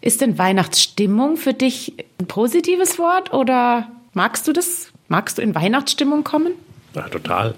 ist 0.01 0.19
denn 0.19 0.37
Weihnachtsstimmung 0.37 1.37
für 1.37 1.53
dich 1.53 1.93
ein 2.19 2.27
positives 2.27 2.99
Wort 2.99 3.33
oder 3.33 3.87
magst 4.13 4.47
du 4.47 4.53
das? 4.53 4.91
Magst 5.07 5.37
du 5.37 5.41
in 5.41 5.55
Weihnachtsstimmung 5.55 6.25
kommen? 6.25 6.51
Ja, 6.93 7.03
total. 7.07 7.55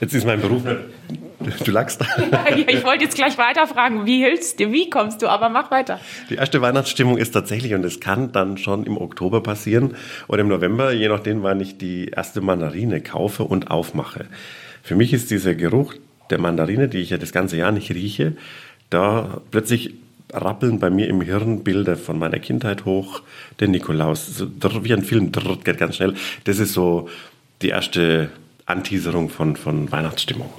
Jetzt 0.00 0.12
ist 0.12 0.26
mein 0.26 0.40
Beruf 0.40 0.64
Du 1.64 1.70
lachst. 1.70 2.04
Ja, 2.30 2.44
ich 2.56 2.84
wollte 2.84 3.04
jetzt 3.04 3.16
gleich 3.16 3.38
weiterfragen, 3.38 4.06
wie 4.06 4.22
hilfst 4.22 4.58
dir, 4.58 4.72
wie 4.72 4.90
kommst 4.90 5.22
du, 5.22 5.28
aber 5.28 5.48
mach 5.48 5.70
weiter. 5.70 6.00
Die 6.28 6.34
erste 6.34 6.60
Weihnachtsstimmung 6.60 7.18
ist 7.18 7.32
tatsächlich, 7.32 7.74
und 7.74 7.84
es 7.84 8.00
kann 8.00 8.32
dann 8.32 8.58
schon 8.58 8.84
im 8.84 8.96
Oktober 8.96 9.42
passieren 9.42 9.94
oder 10.28 10.40
im 10.40 10.48
November, 10.48 10.92
je 10.92 11.08
nachdem, 11.08 11.42
wann 11.42 11.60
ich 11.60 11.78
die 11.78 12.08
erste 12.08 12.40
Mandarine 12.40 13.00
kaufe 13.00 13.44
und 13.44 13.70
aufmache. 13.70 14.26
Für 14.82 14.96
mich 14.96 15.12
ist 15.12 15.30
dieser 15.30 15.54
Geruch 15.54 15.94
der 16.30 16.38
Mandarine, 16.38 16.88
die 16.88 16.98
ich 16.98 17.10
ja 17.10 17.18
das 17.18 17.32
ganze 17.32 17.56
Jahr 17.56 17.72
nicht 17.72 17.90
rieche, 17.90 18.36
da 18.90 19.40
plötzlich 19.50 19.94
rappeln 20.32 20.78
bei 20.78 20.90
mir 20.90 21.08
im 21.08 21.20
Hirn 21.20 21.64
Bilder 21.64 21.96
von 21.96 22.18
meiner 22.18 22.38
Kindheit 22.38 22.84
hoch. 22.84 23.22
Der 23.58 23.68
Nikolaus, 23.68 24.26
so, 24.26 24.48
wie 24.84 24.92
ein 24.92 25.02
Film, 25.02 25.32
geht 25.64 25.78
ganz 25.78 25.96
schnell. 25.96 26.14
Das 26.44 26.58
ist 26.58 26.72
so 26.72 27.08
die 27.62 27.68
erste 27.68 28.30
Anteaserung 28.66 29.28
von, 29.28 29.56
von 29.56 29.90
Weihnachtsstimmung. 29.90 30.50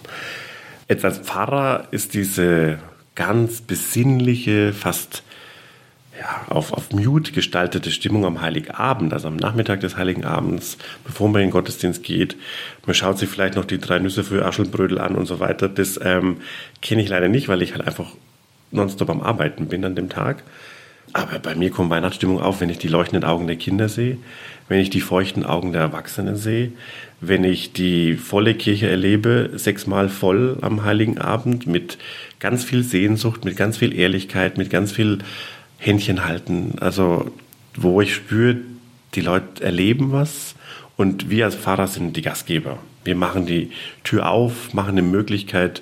Jetzt 0.92 1.06
als 1.06 1.20
Pfarrer 1.20 1.88
ist 1.92 2.16
diese 2.16 2.78
ganz 3.16 3.62
besinnliche, 3.62 4.74
fast 4.74 5.24
ja, 6.20 6.54
auf, 6.54 6.74
auf 6.74 6.92
Mute 6.92 7.32
gestaltete 7.32 7.92
Stimmung 7.92 8.26
am 8.26 8.42
Heiligabend, 8.42 9.14
also 9.14 9.30
am 9.30 9.38
Nachmittag 9.38 9.80
des 9.80 9.96
Heiligen 9.96 10.26
Abends, 10.26 10.78
bevor 11.06 11.30
man 11.30 11.40
in 11.40 11.48
den 11.48 11.54
Gottesdienst 11.54 12.04
geht. 12.04 12.36
Man 12.86 12.94
schaut 12.94 13.18
sich 13.18 13.30
vielleicht 13.30 13.56
noch 13.56 13.64
die 13.64 13.78
drei 13.78 14.00
Nüsse 14.00 14.26
für 14.26 14.46
Aschelbrödel 14.46 15.00
an 15.00 15.16
und 15.16 15.28
so 15.28 15.40
weiter. 15.40 15.70
Das 15.70 15.98
ähm, 16.04 16.42
kenne 16.82 17.02
ich 17.02 17.08
leider 17.08 17.30
nicht, 17.30 17.48
weil 17.48 17.62
ich 17.62 17.72
halt 17.72 17.88
einfach 17.88 18.12
nonstop 18.72 19.10
am 19.12 19.22
Arbeiten 19.22 19.68
bin 19.68 19.86
an 19.86 19.96
dem 19.96 20.10
Tag. 20.10 20.44
Aber 21.14 21.40
bei 21.40 21.56
mir 21.56 21.72
kommt 21.72 21.90
Weihnachtsstimmung 21.90 22.42
auf, 22.42 22.62
wenn 22.62 22.70
ich 22.70 22.78
die 22.78 22.88
leuchtenden 22.88 23.28
Augen 23.28 23.48
der 23.48 23.58
Kinder 23.58 23.90
sehe, 23.90 24.18
wenn 24.70 24.80
ich 24.80 24.90
die 24.90 25.02
feuchten 25.02 25.46
Augen 25.46 25.74
der 25.74 25.82
Erwachsenen 25.82 26.38
sehe, 26.38 26.72
wenn 27.20 27.44
ich 27.44 27.74
die 27.74 28.16
volle 28.16 28.54
Kirche 28.54 28.90
erlebe, 28.90 29.52
sechsmal 29.56 30.10
voll 30.10 30.58
am 30.62 30.84
Heiligen 30.84 31.18
Abend 31.18 31.68
mit 31.68 31.98
ganz 32.40 32.64
viel 32.64 32.84
Sehnsucht, 32.84 33.46
mit 33.46 33.58
ganz 33.58 33.78
viel 33.78 33.94
Ehrlichkeit, 33.94 34.58
mit 34.58 34.70
ganz 34.70 34.92
viel 34.92 35.20
Händchen 35.78 36.26
halten. 36.26 36.76
Also, 36.80 37.32
wo 37.76 38.02
ich 38.02 38.16
spüre, 38.16 38.58
die 39.16 39.22
Leute 39.22 39.64
erleben 39.64 40.12
was 40.12 40.56
und 40.96 41.30
wir 41.30 41.46
als 41.46 41.56
Pfarrer 41.56 41.88
sind 41.88 42.16
die 42.16 42.22
Gastgeber. 42.22 42.80
Wir 43.04 43.16
machen 43.16 43.46
die 43.46 43.72
Tür 44.04 44.30
auf, 44.30 44.74
machen 44.74 44.92
eine 44.92 45.02
Möglichkeit, 45.02 45.82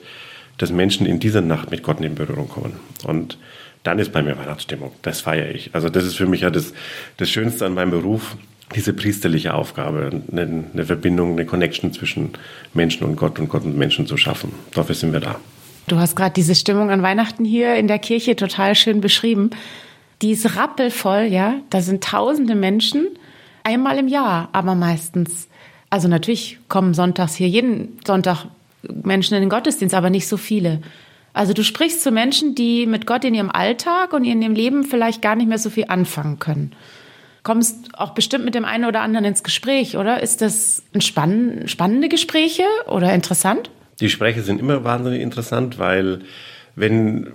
dass 0.58 0.72
Menschen 0.72 1.06
in 1.06 1.20
dieser 1.20 1.42
Nacht 1.42 1.72
mit 1.72 1.84
Gott 1.84 2.02
in 2.02 2.16
Berührung 2.16 2.50
kommen. 2.50 2.74
Und 3.06 3.38
dann 3.84 4.00
ist 4.00 4.12
bei 4.12 4.22
mir 4.22 4.38
Weihnachtsstimmung. 4.38 4.92
Das 5.02 5.22
feiere 5.22 5.54
ich. 5.54 5.72
Also 5.74 5.90
das 5.90 6.06
ist 6.06 6.16
für 6.16 6.26
mich 6.26 6.42
ja 6.42 6.50
das, 6.50 6.74
das 7.18 7.30
Schönste 7.30 7.66
an 7.66 7.74
meinem 7.74 7.92
Beruf, 7.92 8.36
diese 8.76 8.94
priesterliche 8.94 9.54
Aufgabe, 9.54 10.22
eine, 10.32 10.66
eine 10.74 10.86
Verbindung, 10.86 11.34
eine 11.34 11.46
Connection 11.46 11.94
zwischen 11.94 12.32
Menschen 12.74 13.06
und 13.06 13.16
Gott 13.16 13.40
und 13.40 13.50
Gott 13.50 13.64
und 13.64 13.78
Menschen 13.78 14.06
zu 14.06 14.18
schaffen. 14.18 14.52
Dafür 14.74 14.96
sind 14.96 15.14
wir 15.14 15.20
da. 15.20 15.40
Du 15.88 15.98
hast 15.98 16.16
gerade 16.16 16.34
diese 16.34 16.54
Stimmung 16.54 16.92
an 16.92 17.02
Weihnachten 17.02 17.46
hier 17.46 17.76
in 17.76 17.88
der 17.88 17.98
Kirche 17.98 18.36
total 18.36 18.76
schön 18.76 19.02
beschrieben. 19.02 19.50
Die 20.22 20.32
ist 20.32 20.56
rappelvoll, 20.56 21.24
ja. 21.24 21.56
Da 21.70 21.82
sind 21.82 22.04
tausende 22.04 22.56
Menschen. 22.56 23.08
einmal 23.64 23.98
im 23.98 24.08
Jahr, 24.08 24.50
aber 24.52 24.76
meistens. 24.76 25.48
Also 25.90 26.08
natürlich 26.08 26.60
kommen 26.68 26.94
sonntags 26.94 27.36
hier 27.36 27.48
jeden 27.48 28.00
Sonntag 28.06 28.46
Menschen 28.84 29.36
in 29.36 29.42
den 29.42 29.50
Gottesdienst, 29.50 29.96
aber 29.96 30.10
nicht 30.10 30.28
so 30.28 30.38
viele. 30.38 30.82
Also 31.34 31.54
du 31.54 31.64
sprichst 31.64 32.02
zu 32.02 32.12
Menschen, 32.12 32.56
die 32.56 32.86
mit 32.86 33.06
Gott 33.06 33.24
in 33.24 33.34
ihrem 33.34 33.50
Alltag 33.50 34.14
und 34.14 34.24
in 34.26 34.42
ihrem 34.42 34.56
Leben 34.56 34.84
vielleicht 34.84 35.22
gar 35.22 35.36
nicht 35.36 35.48
mehr 35.48 35.60
so 35.60 35.70
viel 35.70 35.86
anfangen 35.88 36.40
können. 36.40 36.72
Kommst 37.44 37.90
auch 37.94 38.12
bestimmt 38.12 38.46
mit 38.46 38.56
dem 38.56 38.66
einen 38.66 38.86
oder 38.86 39.02
anderen 39.02 39.26
ins 39.26 39.44
Gespräch, 39.44 39.96
oder? 39.96 40.22
Ist 40.22 40.42
das 40.42 40.84
spann 41.00 41.64
spannende 41.68 42.10
Gespräche 42.10 42.64
oder 42.88 43.14
interessant? 43.14 43.70
Die 44.00 44.06
Gespräche 44.06 44.42
sind 44.42 44.60
immer 44.60 44.84
wahnsinnig 44.84 45.22
interessant, 45.22 45.80
weil 45.80 46.20
wenn 46.76 47.28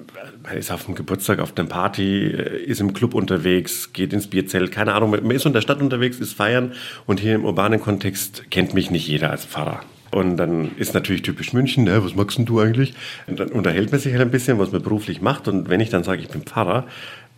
man 0.42 0.56
ist 0.56 0.70
auf 0.70 0.86
dem 0.86 0.94
Geburtstag, 0.94 1.38
auf 1.38 1.52
der 1.52 1.64
Party, 1.64 2.26
äh, 2.26 2.62
ist 2.64 2.80
im 2.80 2.92
Club 2.92 3.14
unterwegs, 3.14 3.92
geht 3.92 4.12
ins 4.12 4.26
Bierzelt, 4.26 4.72
keine 4.72 4.94
Ahnung, 4.94 5.10
man 5.10 5.30
ist 5.30 5.46
in 5.46 5.52
der 5.52 5.60
Stadt 5.60 5.80
unterwegs, 5.80 6.18
ist 6.18 6.32
feiern 6.32 6.72
und 7.06 7.20
hier 7.20 7.34
im 7.34 7.44
urbanen 7.44 7.80
Kontext 7.80 8.50
kennt 8.50 8.74
mich 8.74 8.90
nicht 8.90 9.06
jeder 9.06 9.30
als 9.30 9.44
Pfarrer. 9.44 9.80
Und 10.14 10.36
dann 10.36 10.70
ist 10.76 10.94
natürlich 10.94 11.22
typisch 11.22 11.52
München, 11.52 11.82
ne, 11.82 12.04
was 12.04 12.14
magst 12.14 12.38
denn 12.38 12.44
du 12.44 12.60
eigentlich? 12.60 12.94
Und 13.26 13.40
dann 13.40 13.48
unterhält 13.48 13.90
man 13.90 14.00
sich 14.00 14.12
halt 14.12 14.22
ein 14.22 14.30
bisschen, 14.30 14.60
was 14.60 14.70
man 14.70 14.80
beruflich 14.80 15.20
macht. 15.20 15.48
Und 15.48 15.68
wenn 15.68 15.80
ich 15.80 15.90
dann 15.90 16.04
sage, 16.04 16.22
ich 16.22 16.28
bin 16.28 16.42
Pfarrer, 16.42 16.86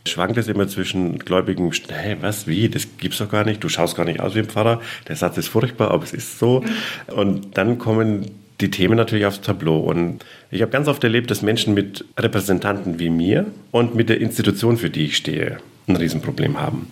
schwankt 0.06 0.36
es 0.36 0.46
immer 0.46 0.68
zwischen 0.68 1.18
Gläubigen, 1.18 1.72
hey, 1.88 2.18
was, 2.20 2.46
wie, 2.46 2.68
das 2.68 2.98
gibt's 2.98 3.16
doch 3.16 3.30
gar 3.30 3.44
nicht, 3.44 3.64
du 3.64 3.70
schaust 3.70 3.96
gar 3.96 4.04
nicht 4.04 4.20
aus 4.20 4.34
wie 4.34 4.40
ein 4.40 4.44
Pfarrer, 4.44 4.82
der 5.08 5.16
Satz 5.16 5.38
ist 5.38 5.48
furchtbar, 5.48 5.90
aber 5.90 6.04
es 6.04 6.12
ist 6.12 6.38
so. 6.38 6.62
Und 7.06 7.56
dann 7.56 7.78
kommen 7.78 8.30
die 8.60 8.70
Themen 8.70 8.98
natürlich 8.98 9.24
aufs 9.24 9.40
Tableau. 9.40 9.78
Und 9.78 10.22
ich 10.50 10.60
habe 10.60 10.70
ganz 10.70 10.86
oft 10.86 11.02
erlebt, 11.02 11.30
dass 11.30 11.40
Menschen 11.40 11.72
mit 11.72 12.04
Repräsentanten 12.18 12.98
wie 12.98 13.08
mir 13.08 13.46
und 13.70 13.94
mit 13.94 14.10
der 14.10 14.20
Institution, 14.20 14.76
für 14.76 14.90
die 14.90 15.06
ich 15.06 15.16
stehe, 15.16 15.60
ein 15.88 15.96
Riesenproblem 15.96 16.60
haben. 16.60 16.88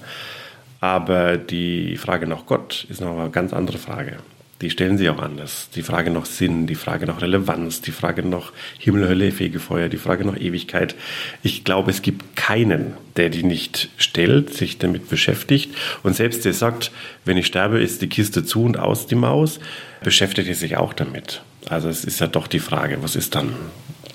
Aber 0.80 1.36
die 1.36 1.98
Frage 1.98 2.26
nach 2.26 2.46
Gott 2.46 2.86
ist 2.88 3.02
noch 3.02 3.18
eine 3.18 3.28
ganz 3.28 3.52
andere 3.52 3.76
Frage 3.76 4.16
die 4.60 4.70
stellen 4.70 4.98
sie 4.98 5.08
auch 5.10 5.18
anders. 5.18 5.68
Die 5.74 5.82
Frage 5.82 6.10
nach 6.10 6.26
Sinn, 6.26 6.66
die 6.66 6.74
Frage 6.74 7.06
nach 7.06 7.20
Relevanz, 7.20 7.80
die 7.80 7.90
Frage 7.90 8.22
nach 8.22 8.52
Himmel, 8.78 9.08
Hölle, 9.08 9.32
Fegefeuer, 9.32 9.88
die 9.88 9.98
Frage 9.98 10.24
nach 10.24 10.36
Ewigkeit. 10.36 10.94
Ich 11.42 11.64
glaube, 11.64 11.90
es 11.90 12.02
gibt 12.02 12.36
keinen, 12.36 12.94
der 13.16 13.30
die 13.30 13.42
nicht 13.42 13.90
stellt, 13.96 14.54
sich 14.54 14.78
damit 14.78 15.08
beschäftigt. 15.08 15.74
Und 16.02 16.14
selbst 16.14 16.44
der 16.44 16.52
sagt, 16.52 16.92
wenn 17.24 17.36
ich 17.36 17.46
sterbe, 17.46 17.80
ist 17.80 18.00
die 18.02 18.08
Kiste 18.08 18.44
zu 18.44 18.64
und 18.64 18.78
aus 18.78 19.06
die 19.06 19.16
Maus, 19.16 19.58
beschäftigt 20.02 20.48
er 20.48 20.54
sich 20.54 20.76
auch 20.76 20.92
damit. 20.92 21.42
Also 21.68 21.88
es 21.88 22.04
ist 22.04 22.20
ja 22.20 22.26
doch 22.26 22.46
die 22.46 22.60
Frage, 22.60 23.02
was 23.02 23.16
ist 23.16 23.34
dann? 23.34 23.54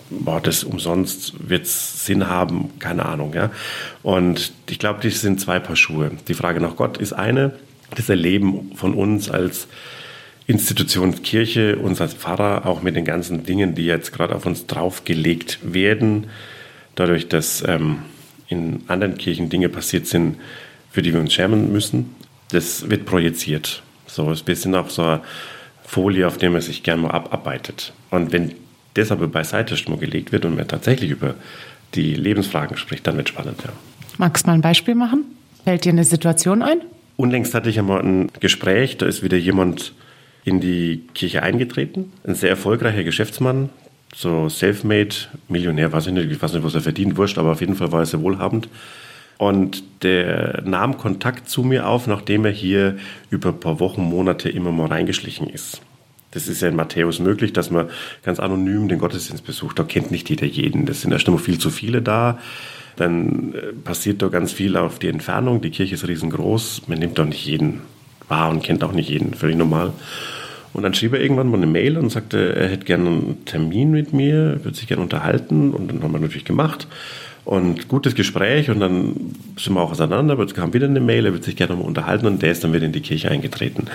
War 0.10 0.42
das 0.42 0.64
umsonst? 0.64 1.50
Wird 1.50 1.66
es 1.66 2.06
Sinn 2.06 2.28
haben? 2.30 2.72
Keine 2.80 3.06
Ahnung. 3.06 3.34
Ja? 3.34 3.52
Und 4.02 4.54
ich 4.70 4.80
glaube, 4.80 5.02
das 5.04 5.22
sind 5.22 5.40
zwei 5.40 5.60
Paar 5.60 5.76
Schuhe. 5.76 6.12
Die 6.28 6.34
Frage 6.34 6.62
nach 6.62 6.76
Gott 6.76 6.98
ist 6.98 7.14
eine, 7.14 7.54
das 7.96 8.10
Erleben 8.10 8.72
von 8.76 8.94
uns 8.94 9.30
als 9.30 9.68
Institution 10.50 11.22
Kirche, 11.22 11.78
unser 11.78 12.08
Pfarrer, 12.08 12.66
auch 12.66 12.82
mit 12.82 12.96
den 12.96 13.06
ganzen 13.06 13.44
Dingen, 13.44 13.76
die 13.76 13.86
jetzt 13.86 14.12
gerade 14.12 14.36
auf 14.36 14.48
uns 14.48 14.66
draufgelegt 14.66 15.60
werden, 15.62 16.26
dadurch, 16.96 17.28
dass 17.28 17.64
ähm, 17.68 18.00
in 18.48 18.82
anderen 18.88 19.16
Kirchen 19.20 19.50
Dinge 19.50 19.70
passiert 19.70 20.08
sind, 20.08 20.38
für 20.90 21.04
die 21.04 21.14
wir 21.14 21.20
uns 21.20 21.36
schämen 21.36 21.72
müssen, 21.72 22.16
das 22.50 22.90
wird 22.90 23.06
projiziert. 23.06 23.84
So 24.08 24.32
ist 24.32 24.42
ein 24.42 24.46
bisschen 24.46 24.74
auch 24.74 24.90
so 24.90 25.04
eine 25.04 25.22
Folie, 25.84 26.26
auf 26.26 26.40
der 26.40 26.50
man 26.50 26.62
sich 26.62 26.82
gerne 26.82 27.04
mal 27.04 27.12
abarbeitet. 27.12 27.94
Und 28.10 28.32
wenn 28.32 28.56
das 28.96 29.12
aber 29.12 29.28
beiseite 29.28 29.78
schon 29.78 30.00
gelegt 30.00 30.32
wird 30.32 30.46
und 30.46 30.56
man 30.56 30.68
tatsächlich 30.68 31.12
über 31.12 31.36
die 31.94 32.16
Lebensfragen 32.16 32.76
spricht, 32.76 33.06
dann 33.06 33.18
wird 33.18 33.28
es 33.30 33.36
spannend. 33.36 33.62
Ja. 33.64 33.70
Magst 34.18 34.48
du 34.48 34.50
mal 34.50 34.56
ein 34.56 34.62
Beispiel 34.62 34.96
machen? 34.96 35.26
Fällt 35.64 35.86
dir 35.86 35.92
eine 35.92 36.06
Situation 36.06 36.64
ein? 36.64 36.82
Unlängst 37.18 37.54
hatte 37.54 37.70
ich 37.70 37.78
einmal 37.78 38.02
ein 38.02 38.32
Gespräch, 38.40 38.98
da 38.98 39.06
ist 39.06 39.22
wieder 39.22 39.38
jemand 39.38 39.94
in 40.46 40.60
die 40.60 41.04
Kirche 41.14 41.44
eingetreten. 41.44 42.12
Ein 42.26 42.36
sehr 42.36 42.50
erfolgreicher 42.50 43.04
Geschäftsmann, 43.04 43.70
so 44.16 44.50
self-made, 44.50 45.16
Millionär, 45.48 45.92
weiß 45.92 46.08
ich 46.08 46.14
nicht, 46.14 46.32
ich 46.32 46.42
weiß 46.42 46.54
nicht, 46.54 46.64
was 46.64 46.76
er 46.76 46.82
verdient, 46.82 47.18
wurscht, 47.18 47.38
aber 47.38 47.52
auf 47.52 47.62
jeden 47.62 47.76
Fall 47.76 47.92
war 47.92 48.00
er 48.00 48.06
sehr 48.06 48.22
wohlhabend. 48.22 48.70
Und 49.38 49.84
der 50.04 50.64
nahm 50.66 50.98
Kontakt 50.98 51.50
zu 51.50 51.64
mir 51.64 51.88
auf, 51.88 52.08
nachdem 52.08 52.44
er 52.44 52.52
hier 52.52 52.98
über 53.30 53.50
ein 53.50 53.60
paar 53.60 53.80
Wochen, 53.80 54.02
Monate 54.02 54.50
immer 54.50 54.72
mal 54.72 54.88
reingeschlichen 54.88 55.48
ist. 55.48 55.82
Das 56.32 56.48
ist 56.48 56.62
ja 56.62 56.68
in 56.68 56.76
Matthäus 56.76 57.20
möglich, 57.20 57.54
dass 57.54 57.72
man 57.72 57.90
ganz 58.24 58.40
anonym 58.40 58.88
den 58.88 59.00
Gottesdienst 59.00 59.46
besucht. 59.46 59.80
Da 59.80 59.84
kennt 59.84 60.12
nicht 60.12 60.30
jeder 60.30 60.46
jeden. 60.46 60.86
Das 60.86 61.02
sind 61.02 61.12
erst 61.12 61.28
einmal 61.28 61.42
viel 61.42 61.58
zu 61.58 61.70
viele 61.70 62.02
da. 62.02 62.38
Dann 62.98 63.54
äh, 63.54 63.74
passiert 63.84 64.22
da 64.22 64.28
ganz 64.28 64.52
viel 64.52 64.76
auf 64.76 65.00
die 65.00 65.08
Entfernung. 65.08 65.62
Die 65.62 65.72
Kirche 65.72 65.96
ist 65.96 66.08
riesengroß. 66.08 66.84
Man 66.88 67.00
nimmt 67.00 67.18
doch 67.18 67.26
nicht 67.26 67.46
jeden 67.46 67.82
wahr 68.30 68.50
und 68.50 68.64
kennt 68.64 68.84
auch 68.84 68.92
nicht 68.92 69.10
jeden. 69.10 69.34
Völlig 69.34 69.58
normal. 69.58 69.94
Und 70.74 70.84
dann 70.84 70.94
schrieb 70.94 71.14
er 71.14 71.22
irgendwann 71.22 71.50
mal 71.50 71.58
eine 71.58 71.68
Mail 71.68 71.98
und 71.98 72.10
sagte, 72.12 72.56
er 72.56 72.70
hätte 72.70 72.86
gerne 72.86 73.10
einen 73.10 73.46
Termin 73.46 73.92
mit 73.92 74.14
mir, 74.14 74.64
würde 74.64 74.78
sich 74.78 74.88
gerne 74.88 75.04
unterhalten. 75.04 75.72
Und 75.72 75.90
dann 75.90 76.04
haben 76.04 76.12
wir 76.12 76.20
natürlich 76.20 76.46
gemacht. 76.46 76.88
Und 77.46 77.88
gutes 77.88 78.14
Gespräch 78.14 78.70
und 78.70 78.80
dann 78.80 79.34
sind 79.58 79.74
wir 79.74 79.82
auch 79.82 79.92
auseinander, 79.92 80.34
aber 80.34 80.44
es 80.44 80.54
kam 80.54 80.74
wieder 80.74 80.86
eine 80.86 81.00
Mail, 81.00 81.26
er 81.26 81.32
würde 81.32 81.46
sich 81.46 81.56
gerne 81.56 81.76
mal 81.76 81.82
unterhalten 81.82 82.28
und 82.28 82.44
der 82.44 82.52
ist 82.52 82.64
dann 82.64 82.74
wieder 82.74 82.86
in 82.86 82.92
die 82.92 83.02
Kirche 83.02 83.32
eingetreten. 83.32 83.88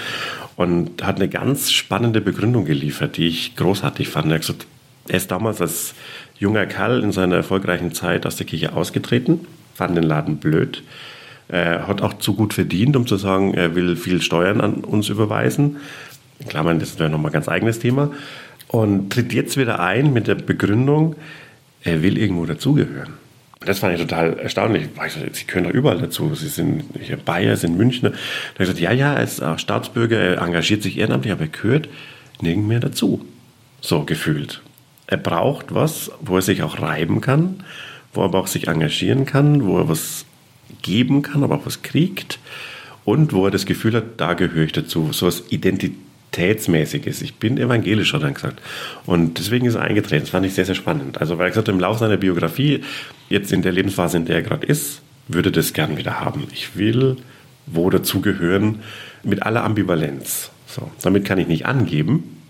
Und 0.57 1.05
hat 1.05 1.17
eine 1.17 1.29
ganz 1.29 1.71
spannende 1.71 2.21
Begründung 2.21 2.65
geliefert, 2.65 3.17
die 3.17 3.29
ich 3.29 3.55
großartig 3.55 4.09
fand. 4.09 4.33
Er, 4.33 4.39
gesagt, 4.41 4.67
er 5.07 5.17
ist 5.19 5.31
damals 5.31 5.61
als 5.61 5.95
junger 6.37 6.67
Kerl 6.67 7.03
in 7.05 7.13
seiner 7.13 7.37
erfolgreichen 7.37 7.93
Zeit 7.93 8.27
aus 8.27 8.35
der 8.35 8.47
Kirche 8.47 8.73
ausgetreten, 8.73 9.47
fand 9.75 9.97
den 9.97 10.05
Laden 10.05 10.39
blöd, 10.39 10.83
er 11.49 11.87
hat 11.87 12.03
auch 12.03 12.15
zu 12.15 12.35
gut 12.35 12.55
verdient, 12.55 12.97
um 12.97 13.07
zu 13.07 13.17
sagen, 13.17 13.55
er 13.55 13.75
will 13.75 13.97
viel 13.97 14.23
Steuern 14.23 14.61
an 14.61 14.77
uns 14.77 15.09
überweisen, 15.09 15.77
in 16.41 16.49
Klammern, 16.49 16.79
das 16.79 16.99
wäre 16.99 17.11
nochmal 17.11 17.31
ein 17.31 17.35
ganz 17.35 17.49
eigenes 17.49 17.79
Thema. 17.79 18.11
Und 18.69 19.13
tritt 19.13 19.33
jetzt 19.33 19.57
wieder 19.57 19.79
ein 19.81 20.13
mit 20.13 20.27
der 20.27 20.35
Begründung, 20.35 21.17
er 21.83 22.03
will 22.03 22.19
irgendwo 22.19 22.47
dazugehören. 22.47 23.15
Das 23.61 23.79
fand 23.79 23.95
ich 23.95 24.01
total 24.01 24.39
erstaunlich. 24.39 24.89
Sie 25.33 25.45
können 25.45 25.65
doch 25.65 25.73
überall 25.73 25.99
dazu. 25.99 26.35
Sie 26.35 26.49
sind 26.49 26.85
hier 27.01 27.17
Bayer, 27.17 27.57
sind 27.57 27.77
Münchner. 27.79 28.11
Da 28.11 28.17
habe 28.17 28.25
ich 28.55 28.59
gesagt, 28.59 28.81
ja, 28.81 28.93
ja, 28.93 29.15
er 29.15 29.23
ist 29.23 29.43
auch 29.43 29.59
Staatsbürger, 29.59 30.19
er 30.19 30.43
engagiert 30.43 30.83
sich 30.83 30.99
ehrenamtlich, 30.99 31.33
aber 31.33 31.43
er 31.43 31.49
gehört 31.49 31.89
nirgend 32.43 32.69
mehr 32.69 32.81
dazu. 32.81 33.25
So 33.81 34.05
gefühlt. 34.05 34.61
Er 35.07 35.19
braucht 35.19 35.75
was, 35.75 36.11
wo 36.21 36.37
er 36.37 36.43
sich 36.43 36.63
auch 36.63 36.81
reiben 36.81 37.21
kann, 37.21 37.65
wo 38.13 38.23
er 38.23 38.25
aber 38.25 38.41
auch 38.41 38.47
sich 38.47 38.69
engagieren 38.69 39.25
kann, 39.25 39.65
wo 39.65 39.79
er 39.79 39.89
was 39.89 40.27
geben 40.85 41.23
kann, 41.23 41.43
aber 41.43 41.57
auch 41.57 41.67
was 41.67 41.83
kriegt 41.83 42.39
und 43.05 43.33
wo 43.33 43.47
er 43.47 43.51
das 43.51 43.67
Gefühl 43.67 43.95
hat, 43.95 44.05
da 44.19 44.35
gehöre 44.35 44.67
ich 44.67 44.73
dazu. 44.73 45.11
So 45.13 45.27
was 45.27 45.43
Identität 45.51 45.99
Identitätsmäßiges. 46.35 47.23
Ich 47.23 47.37
bin 47.37 47.59
evangelisch, 47.59 48.13
hat 48.13 48.23
er 48.23 48.33
gesagt. 48.33 48.61
Und 49.07 49.39
deswegen 49.39 49.67
ist 49.67 49.77
er 49.77 49.83
eingetreten. 49.83 50.23
Das 50.23 50.31
fand 50.31 50.45
ich 50.45 50.55
sehr, 50.55 50.65
sehr 50.65 50.75
spannend. 50.75 51.21
Also, 51.21 51.39
weil 51.39 51.47
er 51.47 51.51
gesagt 51.51 51.69
hat, 51.69 51.75
im 51.75 51.79
Laufe 51.79 52.01
seiner 52.01 52.17
Biografie, 52.17 52.81
jetzt 53.29 53.53
in 53.53 53.63
der 53.63 53.71
Lebensphase, 53.71 54.17
in 54.17 54.25
der 54.25 54.37
er 54.37 54.43
gerade 54.43 54.67
ist, 54.67 55.01
würde 55.29 55.53
das 55.53 55.75
gern 55.75 55.97
wieder 55.97 56.19
haben. 56.19 56.49
Ich 56.53 56.77
will 56.77 57.19
wo 57.67 57.89
dazugehören, 57.91 58.81
mit 59.23 59.43
aller 59.43 59.65
Ambivalenz. 59.65 60.51
So, 60.67 60.91
damit 61.03 61.25
kann 61.25 61.39
ich 61.39 61.47
nicht 61.47 61.67
angeben, 61.67 62.43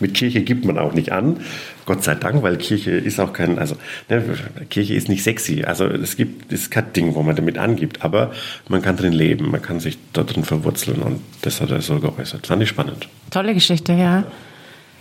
Mit 0.00 0.14
Kirche 0.14 0.42
gibt 0.42 0.64
man 0.64 0.78
auch 0.78 0.94
nicht 0.94 1.12
an, 1.12 1.40
Gott 1.84 2.02
sei 2.02 2.14
Dank, 2.14 2.42
weil 2.42 2.56
Kirche 2.56 2.92
ist 2.92 3.20
auch 3.20 3.32
kein, 3.32 3.58
also 3.58 3.76
ne, 4.08 4.22
Kirche 4.70 4.94
ist 4.94 5.08
nicht 5.08 5.22
sexy. 5.22 5.64
Also 5.64 5.86
es 5.86 6.16
gibt, 6.16 6.52
es 6.52 6.62
ist 6.62 6.70
kein 6.70 6.92
Ding, 6.92 7.14
wo 7.14 7.22
man 7.22 7.36
damit 7.36 7.58
angibt, 7.58 8.02
aber 8.02 8.32
man 8.68 8.82
kann 8.82 8.96
drin 8.96 9.12
leben, 9.12 9.50
man 9.50 9.62
kann 9.62 9.78
sich 9.80 9.98
da 10.12 10.22
drin 10.22 10.44
verwurzeln 10.44 11.02
und 11.02 11.20
das 11.42 11.60
hat 11.60 11.70
er 11.70 11.82
so 11.82 12.00
geäußert. 12.00 12.46
Fand 12.46 12.62
ich 12.62 12.68
spannend. 12.68 13.08
Tolle 13.30 13.54
Geschichte, 13.54 13.92
ja. 13.92 14.24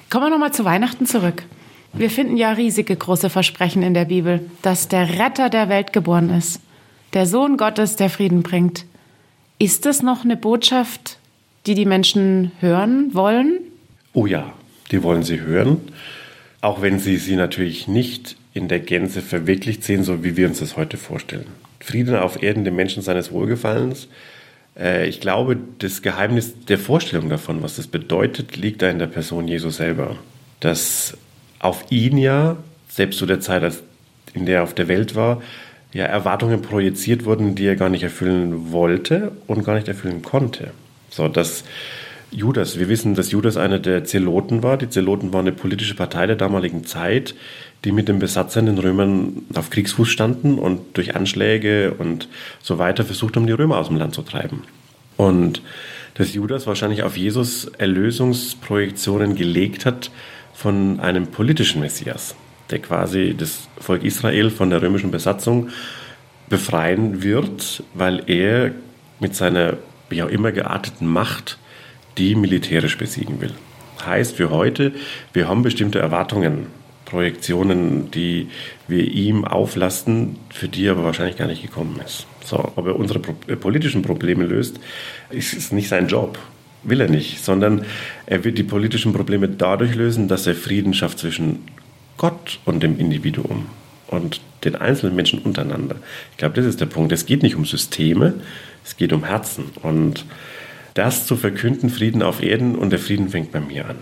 Kommen 0.09 0.25
wir 0.25 0.29
nochmal 0.29 0.53
zu 0.53 0.65
Weihnachten 0.65 1.05
zurück. 1.05 1.43
Wir 1.93 2.09
finden 2.09 2.35
ja 2.35 2.51
riesige 2.51 2.95
große 2.95 3.29
Versprechen 3.29 3.81
in 3.81 3.93
der 3.93 4.05
Bibel, 4.05 4.49
dass 4.61 4.89
der 4.89 5.17
Retter 5.17 5.49
der 5.49 5.69
Welt 5.69 5.93
geboren 5.93 6.29
ist, 6.29 6.59
der 7.13 7.25
Sohn 7.25 7.55
Gottes, 7.55 7.95
der 7.95 8.09
Frieden 8.09 8.43
bringt. 8.43 8.85
Ist 9.59 9.85
das 9.85 10.03
noch 10.03 10.25
eine 10.25 10.35
Botschaft, 10.35 11.19
die 11.65 11.73
die 11.73 11.85
Menschen 11.85 12.51
hören 12.59 13.13
wollen? 13.13 13.59
Oh 14.15 14.25
ja, 14.25 14.53
die 14.91 15.03
wollen 15.03 15.23
sie 15.23 15.41
hören, 15.41 15.77
auch 16.61 16.81
wenn 16.81 16.99
sie 16.99 17.17
sie 17.17 17.35
natürlich 17.35 17.89
nicht 17.89 18.37
in 18.53 18.69
der 18.69 18.79
Gänze 18.79 19.21
verwirklicht 19.21 19.83
sehen, 19.83 20.05
so 20.05 20.23
wie 20.23 20.37
wir 20.37 20.47
uns 20.47 20.59
das 20.59 20.77
heute 20.77 20.95
vorstellen. 20.95 21.47
Frieden 21.81 22.15
auf 22.15 22.41
Erden 22.41 22.63
dem 22.63 22.77
Menschen 22.77 23.03
seines 23.03 23.33
Wohlgefallens. 23.33 24.07
Äh, 24.79 25.09
ich 25.09 25.19
glaube, 25.19 25.57
das 25.79 26.01
Geheimnis 26.01 26.53
der 26.65 26.79
Vorstellung 26.79 27.27
davon, 27.27 27.61
was 27.61 27.75
das 27.75 27.87
bedeutet, 27.87 28.55
liegt 28.55 28.81
da 28.81 28.89
in 28.89 28.99
der 28.99 29.07
Person 29.07 29.49
Jesu 29.49 29.69
selber. 29.69 30.15
Dass 30.61 31.17
auf 31.59 31.83
ihn 31.89 32.17
ja, 32.17 32.55
selbst 32.87 33.19
zu 33.19 33.25
der 33.25 33.41
Zeit, 33.41 33.69
in 34.33 34.45
der 34.45 34.59
er 34.59 34.63
auf 34.63 34.73
der 34.73 34.87
Welt 34.87 35.15
war, 35.15 35.41
ja 35.91 36.05
Erwartungen 36.05 36.61
projiziert 36.61 37.25
wurden, 37.25 37.55
die 37.55 37.65
er 37.65 37.75
gar 37.75 37.89
nicht 37.89 38.03
erfüllen 38.03 38.71
wollte 38.71 39.33
und 39.45 39.65
gar 39.65 39.75
nicht 39.75 39.89
erfüllen 39.89 40.21
konnte. 40.21 40.71
So, 41.09 41.27
dass 41.27 41.65
Judas. 42.31 42.77
Wir 42.77 42.89
wissen, 42.89 43.15
dass 43.15 43.31
Judas 43.31 43.57
einer 43.57 43.79
der 43.79 44.03
Zeloten 44.03 44.63
war. 44.63 44.77
Die 44.77 44.89
Zeloten 44.89 45.33
waren 45.33 45.47
eine 45.47 45.55
politische 45.55 45.95
Partei 45.95 46.27
der 46.27 46.35
damaligen 46.35 46.85
Zeit, 46.85 47.35
die 47.83 47.91
mit 47.91 48.07
den 48.07 48.19
Besatzern, 48.19 48.65
den 48.65 48.77
Römern, 48.77 49.43
auf 49.53 49.69
Kriegsfuß 49.69 50.09
standen 50.09 50.59
und 50.59 50.97
durch 50.97 51.15
Anschläge 51.15 51.93
und 51.97 52.27
so 52.61 52.77
weiter 52.77 53.05
versucht 53.05 53.35
haben, 53.35 53.47
die 53.47 53.53
Römer 53.53 53.77
aus 53.77 53.87
dem 53.87 53.97
Land 53.97 54.13
zu 54.15 54.21
treiben. 54.21 54.63
Und 55.17 55.61
dass 56.15 56.33
Judas 56.33 56.65
wahrscheinlich 56.67 57.03
auf 57.03 57.17
Jesus 57.17 57.65
Erlösungsprojektionen 57.77 59.35
gelegt 59.35 59.85
hat 59.85 60.11
von 60.53 60.99
einem 60.99 61.27
politischen 61.27 61.81
Messias, 61.81 62.35
der 62.69 62.79
quasi 62.79 63.35
das 63.37 63.67
Volk 63.79 64.03
Israel 64.03 64.49
von 64.49 64.69
der 64.69 64.81
römischen 64.81 65.11
Besatzung 65.11 65.69
befreien 66.49 67.21
wird, 67.23 67.83
weil 67.93 68.23
er 68.27 68.71
mit 69.19 69.35
seiner 69.35 69.77
wie 70.09 70.23
auch 70.23 70.29
immer 70.29 70.51
gearteten 70.51 71.07
Macht 71.07 71.57
die 72.17 72.35
militärisch 72.35 72.97
besiegen 72.97 73.41
will. 73.41 73.51
Heißt 74.05 74.35
für 74.35 74.49
heute, 74.49 74.93
wir 75.33 75.47
haben 75.47 75.63
bestimmte 75.63 75.99
Erwartungen, 75.99 76.67
Projektionen, 77.05 78.11
die 78.11 78.49
wir 78.87 79.03
ihm 79.09 79.45
auflasten, 79.45 80.37
für 80.49 80.67
die 80.67 80.87
er 80.87 80.93
aber 80.93 81.03
wahrscheinlich 81.03 81.37
gar 81.37 81.47
nicht 81.47 81.61
gekommen 81.61 81.99
ist. 82.03 82.25
So, 82.43 82.71
ob 82.75 82.87
er 82.87 82.95
unsere 82.95 83.21
äh, 83.47 83.55
politischen 83.55 84.01
Probleme 84.01 84.43
löst, 84.43 84.79
ist 85.29 85.71
nicht 85.71 85.87
sein 85.87 86.07
Job. 86.07 86.37
Will 86.83 87.01
er 87.01 87.09
nicht, 87.09 87.43
sondern 87.43 87.85
er 88.27 88.43
wird 88.43 88.57
die 88.57 88.63
politischen 88.63 89.13
Probleme 89.13 89.47
dadurch 89.47 89.95
lösen, 89.95 90.27
dass 90.27 90.45
er 90.45 90.53
Frieden 90.53 90.93
schafft 90.93 91.17
zwischen 91.17 91.59
Gott 92.17 92.59
und 92.65 92.83
dem 92.83 92.99
Individuum 92.99 93.65
und 94.07 94.41
den 94.63 94.75
einzelnen 94.75 95.15
Menschen 95.15 95.39
untereinander. 95.39 95.95
Ich 96.31 96.37
glaube, 96.37 96.55
das 96.55 96.65
ist 96.65 96.81
der 96.81 96.85
Punkt. 96.85 97.11
Es 97.11 97.25
geht 97.25 97.43
nicht 97.43 97.55
um 97.55 97.65
Systeme, 97.65 98.35
es 98.83 98.97
geht 98.97 99.13
um 99.13 99.23
Herzen. 99.23 99.65
Und 99.81 100.25
das 100.95 101.27
zu 101.27 101.35
verkünden, 101.35 101.89
Frieden 101.89 102.23
auf 102.23 102.41
Erden 102.41 102.75
und 102.75 102.89
der 102.89 102.99
Frieden 102.99 103.29
fängt 103.29 103.51
bei 103.51 103.59
mir 103.59 103.87
an. 103.87 103.97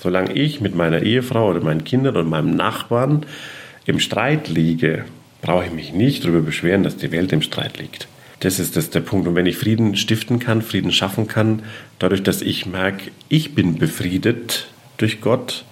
Solange 0.00 0.32
ich 0.32 0.60
mit 0.60 0.74
meiner 0.74 1.02
Ehefrau 1.02 1.50
oder 1.50 1.60
meinen 1.60 1.84
Kindern 1.84 2.16
und 2.16 2.28
meinem 2.28 2.56
Nachbarn 2.56 3.24
im 3.86 4.00
Streit 4.00 4.48
liege, 4.48 5.04
brauche 5.42 5.66
ich 5.66 5.72
mich 5.72 5.92
nicht 5.92 6.24
darüber 6.24 6.40
beschweren, 6.40 6.82
dass 6.82 6.96
die 6.96 7.12
Welt 7.12 7.32
im 7.32 7.42
Streit 7.42 7.78
liegt. 7.78 8.08
Das 8.40 8.58
ist 8.58 8.76
das 8.76 8.90
der 8.90 9.00
Punkt. 9.00 9.28
Und 9.28 9.34
wenn 9.34 9.46
ich 9.46 9.56
Frieden 9.56 9.96
stiften 9.96 10.38
kann, 10.38 10.62
Frieden 10.62 10.90
schaffen 10.90 11.28
kann, 11.28 11.62
dadurch, 11.98 12.22
dass 12.22 12.42
ich 12.42 12.66
merke, 12.66 13.10
ich 13.28 13.54
bin 13.54 13.78
befriedet 13.78 14.68
durch 14.96 15.20
Gott, 15.20 15.64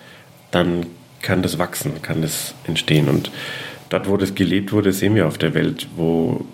dann 0.51 0.87
kann 1.23 1.43
das 1.43 1.59
wachsen, 1.59 2.03
kann 2.03 2.23
das 2.23 2.55
entstehen. 2.67 3.09
Und 3.09 3.31
dort, 3.89 4.09
wo 4.09 4.17
das 4.17 4.35
gelebt 4.35 4.73
wurde, 4.73 4.93
sehen 4.93 5.15
wir 5.15 5.27
auf 5.27 5.39
der 5.39 5.55
Welt, 5.55 5.89
wo 5.97 6.45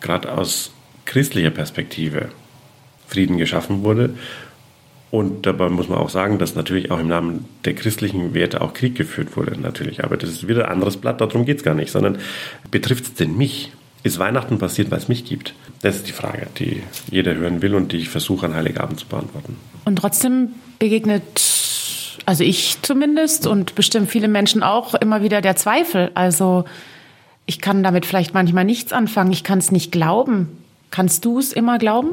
gerade 0.00 0.32
aus 0.32 0.72
christlicher 1.04 1.50
Perspektive 1.50 2.30
Frieden 3.10 3.36
geschaffen 3.38 3.82
wurde. 3.82 4.14
Und 5.10 5.44
dabei 5.44 5.68
muss 5.68 5.88
man 5.88 5.98
auch 5.98 6.08
sagen, 6.08 6.38
dass 6.38 6.54
natürlich 6.54 6.92
auch 6.92 7.00
im 7.00 7.08
Namen 7.08 7.46
der 7.64 7.74
christlichen 7.74 8.32
Werte 8.32 8.60
auch 8.60 8.74
Krieg 8.74 8.94
geführt 8.94 9.36
wurde, 9.36 9.60
natürlich. 9.60 10.04
Aber 10.04 10.16
das 10.16 10.30
ist 10.30 10.46
wieder 10.46 10.66
ein 10.66 10.72
anderes 10.72 10.98
Blatt, 10.98 11.20
darum 11.20 11.44
geht 11.44 11.58
es 11.58 11.64
gar 11.64 11.74
nicht, 11.74 11.90
sondern 11.90 12.18
betrifft 12.70 13.04
es 13.04 13.14
denn 13.14 13.36
mich? 13.36 13.72
Ist 14.02 14.18
Weihnachten 14.18 14.58
passiert, 14.58 14.90
weil 14.90 14.98
es 14.98 15.08
mich 15.08 15.24
gibt? 15.24 15.52
Das 15.82 15.96
ist 15.96 16.08
die 16.08 16.12
Frage, 16.12 16.46
die 16.58 16.82
jeder 17.10 17.34
hören 17.34 17.60
will 17.60 17.74
und 17.74 17.92
die 17.92 17.98
ich 17.98 18.08
versuche 18.08 18.46
an 18.46 18.54
Heiligabend 18.54 19.00
zu 19.00 19.06
beantworten. 19.06 19.56
Und 19.84 19.96
trotzdem 19.96 20.50
begegnet, 20.78 22.22
also 22.24 22.44
ich 22.44 22.78
zumindest 22.80 23.46
und 23.46 23.74
bestimmt 23.74 24.08
viele 24.08 24.28
Menschen 24.28 24.62
auch, 24.62 24.94
immer 24.94 25.22
wieder 25.22 25.40
der 25.40 25.56
Zweifel. 25.56 26.12
Also 26.14 26.64
ich 27.46 27.60
kann 27.60 27.82
damit 27.82 28.06
vielleicht 28.06 28.32
manchmal 28.32 28.64
nichts 28.64 28.92
anfangen, 28.92 29.32
ich 29.32 29.42
kann 29.42 29.58
es 29.58 29.72
nicht 29.72 29.90
glauben. 29.90 30.48
Kannst 30.90 31.24
du 31.24 31.38
es 31.38 31.52
immer 31.52 31.78
glauben? 31.78 32.12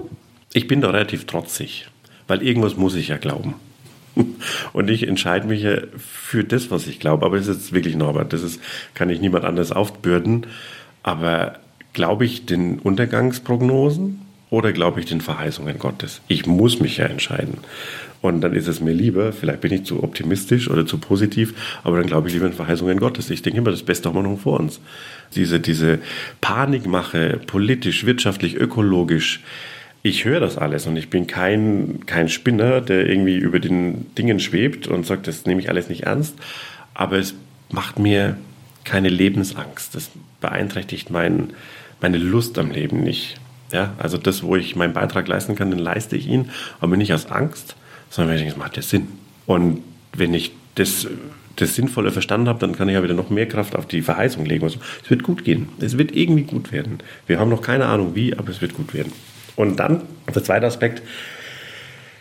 Ich 0.57 0.67
bin 0.67 0.81
da 0.81 0.89
relativ 0.89 1.25
trotzig, 1.25 1.87
weil 2.27 2.41
irgendwas 2.41 2.77
muss 2.77 2.95
ich 2.95 3.09
ja 3.09 3.17
glauben. 3.17 3.53
Und 4.73 4.89
ich 4.89 5.07
entscheide 5.07 5.47
mich 5.47 5.61
ja 5.61 5.77
für 5.97 6.43
das, 6.43 6.71
was 6.71 6.87
ich 6.87 6.99
glaube. 6.99 7.25
Aber 7.25 7.37
es 7.37 7.47
ist 7.47 7.73
wirklich 7.73 7.95
Norbert, 7.95 8.33
das 8.33 8.41
ist, 8.41 8.59
kann 8.95 9.11
ich 9.11 9.21
niemand 9.21 9.45
anders 9.45 9.71
aufbürden. 9.71 10.47
Aber 11.03 11.59
Glaube 11.97 12.25
ich 12.25 12.45
den 12.45 12.77
Untergangsprognosen 12.77 14.21
oder 14.51 14.71
glaube 14.71 14.99
ich 14.99 15.07
den 15.07 15.19
Verheißungen 15.19 15.79
Gottes? 15.79 16.21
Ich 16.27 16.45
muss 16.45 16.79
mich 16.79 16.97
ja 16.97 17.05
entscheiden. 17.05 17.57
Und 18.21 18.41
dann 18.41 18.53
ist 18.53 18.67
es 18.67 18.81
mir 18.81 18.93
lieber, 18.93 19.33
vielleicht 19.33 19.61
bin 19.61 19.73
ich 19.73 19.85
zu 19.85 20.03
optimistisch 20.03 20.69
oder 20.69 20.85
zu 20.85 20.99
positiv, 20.99 21.55
aber 21.83 21.97
dann 21.97 22.05
glaube 22.05 22.27
ich 22.27 22.35
lieber 22.35 22.45
in 22.45 22.53
Verheißungen 22.53 22.99
Gottes. 22.99 23.31
Ich 23.31 23.41
denke 23.41 23.57
immer, 23.57 23.71
das 23.71 23.81
Beste 23.81 24.09
haben 24.09 24.15
wir 24.15 24.21
noch 24.21 24.39
vor 24.39 24.59
uns. 24.59 24.79
Diese, 25.33 25.59
diese 25.59 25.97
Panikmache, 26.39 27.39
politisch, 27.47 28.05
wirtschaftlich, 28.05 28.57
ökologisch, 28.57 29.39
ich 30.07 30.25
höre 30.25 30.39
das 30.39 30.57
alles 30.57 30.87
und 30.87 30.97
ich 30.97 31.09
bin 31.09 31.27
kein, 31.27 32.01
kein 32.05 32.29
Spinner, 32.29 32.81
der 32.81 33.07
irgendwie 33.07 33.37
über 33.37 33.59
den 33.59 34.13
Dingen 34.15 34.39
schwebt 34.39 34.87
und 34.87 35.05
sagt, 35.05 35.27
das 35.27 35.45
nehme 35.45 35.61
ich 35.61 35.69
alles 35.69 35.89
nicht 35.89 36.03
ernst. 36.03 36.35
Aber 36.93 37.17
es 37.17 37.35
macht 37.69 37.99
mir 37.99 38.37
keine 38.83 39.09
Lebensangst. 39.09 39.95
Das 39.95 40.09
beeinträchtigt 40.41 41.09
mein, 41.09 41.51
meine 42.01 42.17
Lust 42.17 42.57
am 42.57 42.71
Leben 42.71 43.03
nicht. 43.03 43.39
Ja, 43.71 43.93
also 43.97 44.17
das, 44.17 44.43
wo 44.43 44.55
ich 44.55 44.75
meinen 44.75 44.93
Beitrag 44.93 45.27
leisten 45.27 45.55
kann, 45.55 45.71
den 45.71 45.79
leiste 45.79 46.15
ich 46.15 46.27
ihn, 46.27 46.51
aber 46.79 46.95
nicht 46.95 47.13
aus 47.13 47.25
Angst, 47.25 47.75
sondern 48.09 48.29
weil 48.29 48.37
ich 48.37 48.43
denke, 48.43 48.53
es 48.53 48.57
macht 48.57 48.77
ja 48.77 48.81
Sinn. 48.81 49.09
Und 49.45 49.83
wenn 50.13 50.33
ich 50.33 50.53
das, 50.75 51.05
das 51.57 51.75
Sinnvolle 51.75 52.11
verstanden 52.11 52.47
habe, 52.47 52.59
dann 52.59 52.77
kann 52.77 52.87
ich 52.87 52.93
ja 52.93 53.03
wieder 53.03 53.13
noch 53.13 53.29
mehr 53.29 53.47
Kraft 53.47 53.75
auf 53.75 53.85
die 53.85 54.01
Verheißung 54.01 54.45
legen. 54.45 54.63
Also, 54.63 54.79
es 55.03 55.09
wird 55.09 55.23
gut 55.23 55.43
gehen. 55.43 55.67
Es 55.79 55.97
wird 55.97 56.15
irgendwie 56.15 56.43
gut 56.43 56.71
werden. 56.71 56.99
Wir 57.25 57.39
haben 57.39 57.49
noch 57.49 57.61
keine 57.61 57.87
Ahnung 57.87 58.15
wie, 58.15 58.37
aber 58.37 58.49
es 58.49 58.61
wird 58.61 58.73
gut 58.73 58.93
werden. 58.93 59.11
Und 59.57 59.77
dann, 59.77 60.03
der 60.33 60.43
zweite 60.43 60.65
Aspekt, 60.65 61.01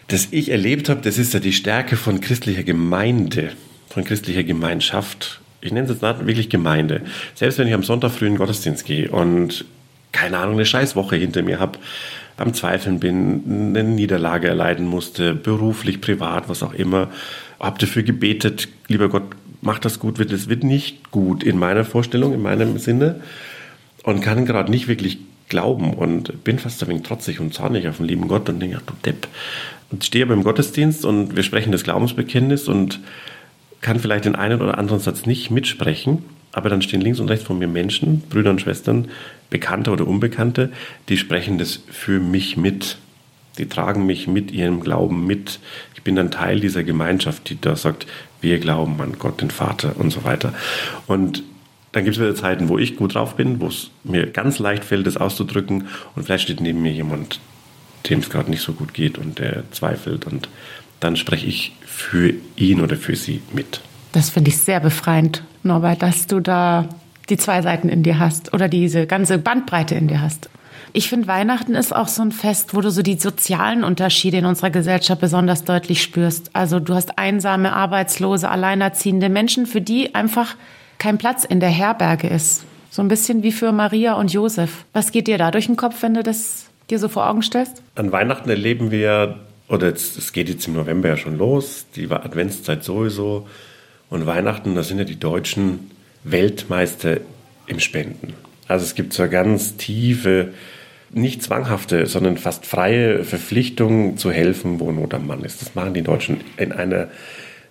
das 0.08 0.28
ich 0.32 0.50
erlebt 0.50 0.88
habe, 0.88 1.02
das 1.02 1.18
ist 1.18 1.34
ja 1.34 1.38
die 1.38 1.52
Stärke 1.52 1.96
von 1.96 2.20
christlicher 2.20 2.64
Gemeinde, 2.64 3.52
von 3.88 4.02
christlicher 4.02 4.42
Gemeinschaft 4.42 5.40
ich 5.66 5.72
nenne 5.72 5.86
es 5.90 6.00
jetzt 6.00 6.26
wirklich 6.26 6.48
Gemeinde. 6.48 7.02
Selbst 7.34 7.58
wenn 7.58 7.68
ich 7.68 7.74
am 7.74 7.82
Sonntag 7.82 8.12
früh 8.12 8.26
in 8.26 8.34
den 8.34 8.38
Gottesdienst 8.38 8.84
gehe 8.84 9.10
und 9.10 9.64
keine 10.12 10.38
Ahnung, 10.38 10.54
eine 10.54 10.64
Scheißwoche 10.64 11.16
hinter 11.16 11.42
mir 11.42 11.58
habe, 11.58 11.78
am 12.36 12.54
Zweifeln 12.54 13.00
bin, 13.00 13.74
eine 13.74 13.84
Niederlage 13.84 14.48
erleiden 14.48 14.86
musste, 14.86 15.34
beruflich, 15.34 16.00
privat, 16.00 16.48
was 16.48 16.62
auch 16.62 16.72
immer, 16.72 17.10
habe 17.58 17.78
dafür 17.78 18.02
gebetet, 18.02 18.68
lieber 18.88 19.08
Gott, 19.08 19.24
mach 19.62 19.78
das 19.78 19.98
gut, 19.98 20.18
wird 20.18 20.32
es 20.32 20.48
wird 20.48 20.62
nicht 20.62 21.10
gut 21.10 21.42
in 21.42 21.58
meiner 21.58 21.84
Vorstellung, 21.84 22.32
in 22.34 22.42
meinem 22.42 22.78
Sinne 22.78 23.20
und 24.04 24.20
kann 24.20 24.46
gerade 24.46 24.70
nicht 24.70 24.86
wirklich 24.86 25.18
glauben 25.48 25.94
und 25.94 26.44
bin 26.44 26.58
fast 26.58 26.82
ein 26.82 26.88
wenig 26.88 27.02
trotzig 27.02 27.40
und 27.40 27.54
zornig 27.54 27.86
auf 27.88 27.98
den 27.98 28.06
lieben 28.06 28.28
Gott 28.28 28.48
und 28.48 28.60
denke, 28.60 28.78
ach 28.80 28.86
du 28.86 28.94
Depp. 29.04 29.28
Und 29.90 30.04
stehe 30.04 30.24
aber 30.24 30.34
im 30.34 30.42
Gottesdienst 30.42 31.04
und 31.04 31.36
wir 31.36 31.42
sprechen 31.42 31.72
das 31.72 31.84
Glaubensbekenntnis 31.84 32.68
und 32.68 33.00
kann 33.80 34.00
vielleicht 34.00 34.24
den 34.24 34.34
einen 34.34 34.60
oder 34.60 34.78
anderen 34.78 35.00
Satz 35.00 35.26
nicht 35.26 35.50
mitsprechen, 35.50 36.24
aber 36.52 36.70
dann 36.70 36.82
stehen 36.82 37.00
links 37.00 37.20
und 37.20 37.28
rechts 37.28 37.44
von 37.44 37.58
mir 37.58 37.68
Menschen, 37.68 38.22
Brüder 38.22 38.50
und 38.50 38.60
Schwestern, 38.60 39.08
Bekannte 39.50 39.90
oder 39.90 40.06
Unbekannte, 40.06 40.72
die 41.08 41.18
sprechen 41.18 41.58
das 41.58 41.80
für 41.88 42.18
mich 42.18 42.56
mit. 42.56 42.98
Die 43.58 43.68
tragen 43.68 44.06
mich 44.06 44.26
mit 44.26 44.50
ihrem 44.50 44.80
Glauben 44.80 45.26
mit. 45.26 45.60
Ich 45.94 46.02
bin 46.02 46.18
ein 46.18 46.30
Teil 46.30 46.60
dieser 46.60 46.82
Gemeinschaft, 46.82 47.48
die 47.48 47.60
da 47.60 47.76
sagt, 47.76 48.06
wir 48.40 48.58
glauben 48.58 49.00
an 49.00 49.16
Gott, 49.18 49.40
den 49.40 49.50
Vater 49.50 49.94
und 49.98 50.10
so 50.10 50.24
weiter. 50.24 50.52
Und 51.06 51.42
dann 51.96 52.04
gibt 52.04 52.18
es 52.18 52.22
wieder 52.22 52.34
Zeiten, 52.34 52.68
wo 52.68 52.76
ich 52.76 52.94
gut 52.96 53.14
drauf 53.14 53.36
bin, 53.36 53.58
wo 53.58 53.68
es 53.68 53.90
mir 54.04 54.26
ganz 54.26 54.58
leicht 54.58 54.84
fällt, 54.84 55.06
das 55.06 55.16
auszudrücken. 55.16 55.88
Und 56.14 56.24
vielleicht 56.24 56.44
steht 56.44 56.60
neben 56.60 56.82
mir 56.82 56.92
jemand, 56.92 57.40
dem 58.10 58.18
es 58.18 58.28
gerade 58.28 58.50
nicht 58.50 58.60
so 58.60 58.74
gut 58.74 58.92
geht 58.92 59.16
und 59.16 59.38
der 59.38 59.62
zweifelt. 59.70 60.26
Und 60.26 60.50
dann 61.00 61.16
spreche 61.16 61.46
ich 61.46 61.72
für 61.86 62.34
ihn 62.54 62.82
oder 62.82 62.96
für 62.96 63.16
sie 63.16 63.40
mit. 63.54 63.80
Das 64.12 64.28
finde 64.28 64.50
ich 64.50 64.58
sehr 64.58 64.78
befreiend, 64.78 65.42
Norbert, 65.62 66.02
dass 66.02 66.26
du 66.26 66.40
da 66.40 66.86
die 67.30 67.38
zwei 67.38 67.62
Seiten 67.62 67.88
in 67.88 68.02
dir 68.02 68.18
hast 68.18 68.52
oder 68.52 68.68
diese 68.68 69.06
ganze 69.06 69.38
Bandbreite 69.38 69.94
in 69.94 70.08
dir 70.08 70.20
hast. 70.20 70.50
Ich 70.92 71.08
finde, 71.08 71.28
Weihnachten 71.28 71.74
ist 71.74 71.96
auch 71.96 72.08
so 72.08 72.20
ein 72.20 72.30
Fest, 72.30 72.74
wo 72.74 72.82
du 72.82 72.90
so 72.90 73.00
die 73.00 73.18
sozialen 73.18 73.84
Unterschiede 73.84 74.36
in 74.36 74.44
unserer 74.44 74.68
Gesellschaft 74.68 75.22
besonders 75.22 75.64
deutlich 75.64 76.02
spürst. 76.02 76.50
Also 76.52 76.78
du 76.78 76.92
hast 76.92 77.18
einsame, 77.18 77.72
arbeitslose, 77.72 78.50
alleinerziehende 78.50 79.30
Menschen, 79.30 79.64
für 79.64 79.80
die 79.80 80.14
einfach 80.14 80.56
kein 80.98 81.18
Platz 81.18 81.44
in 81.44 81.60
der 81.60 81.70
Herberge 81.70 82.28
ist. 82.28 82.64
So 82.90 83.02
ein 83.02 83.08
bisschen 83.08 83.42
wie 83.42 83.52
für 83.52 83.72
Maria 83.72 84.14
und 84.14 84.32
Josef. 84.32 84.84
Was 84.92 85.12
geht 85.12 85.26
dir 85.26 85.38
da 85.38 85.50
durch 85.50 85.66
den 85.66 85.76
Kopf, 85.76 86.02
wenn 86.02 86.14
du 86.14 86.22
das 86.22 86.66
dir 86.88 86.98
so 86.98 87.08
vor 87.08 87.28
Augen 87.28 87.42
stellst? 87.42 87.82
An 87.94 88.12
Weihnachten 88.12 88.48
erleben 88.48 88.90
wir 88.90 89.40
oder 89.68 89.88
es 89.92 90.32
geht 90.32 90.48
jetzt 90.48 90.66
im 90.68 90.74
November 90.74 91.08
ja 91.08 91.16
schon 91.16 91.36
los, 91.36 91.86
die 91.96 92.10
Adventszeit 92.10 92.84
sowieso. 92.84 93.48
Und 94.08 94.26
Weihnachten, 94.26 94.74
da 94.74 94.82
sind 94.82 94.98
ja 94.98 95.04
die 95.04 95.18
Deutschen 95.18 95.90
Weltmeister 96.22 97.18
im 97.66 97.80
Spenden. 97.80 98.34
Also 98.68 98.84
es 98.84 98.94
gibt 98.94 99.12
so 99.12 99.22
eine 99.22 99.30
ganz 99.30 99.76
tiefe, 99.76 100.52
nicht 101.10 101.42
zwanghafte, 101.42 102.06
sondern 102.06 102.36
fast 102.36 102.66
freie 102.66 103.24
Verpflichtung 103.24 104.16
zu 104.16 104.30
helfen, 104.30 104.80
wo 104.80 104.92
Not 104.92 105.14
am 105.14 105.26
Mann 105.26 105.42
ist. 105.42 105.62
Das 105.62 105.74
machen 105.74 105.94
die 105.94 106.02
Deutschen 106.02 106.40
in 106.56 106.72
einer 106.72 107.08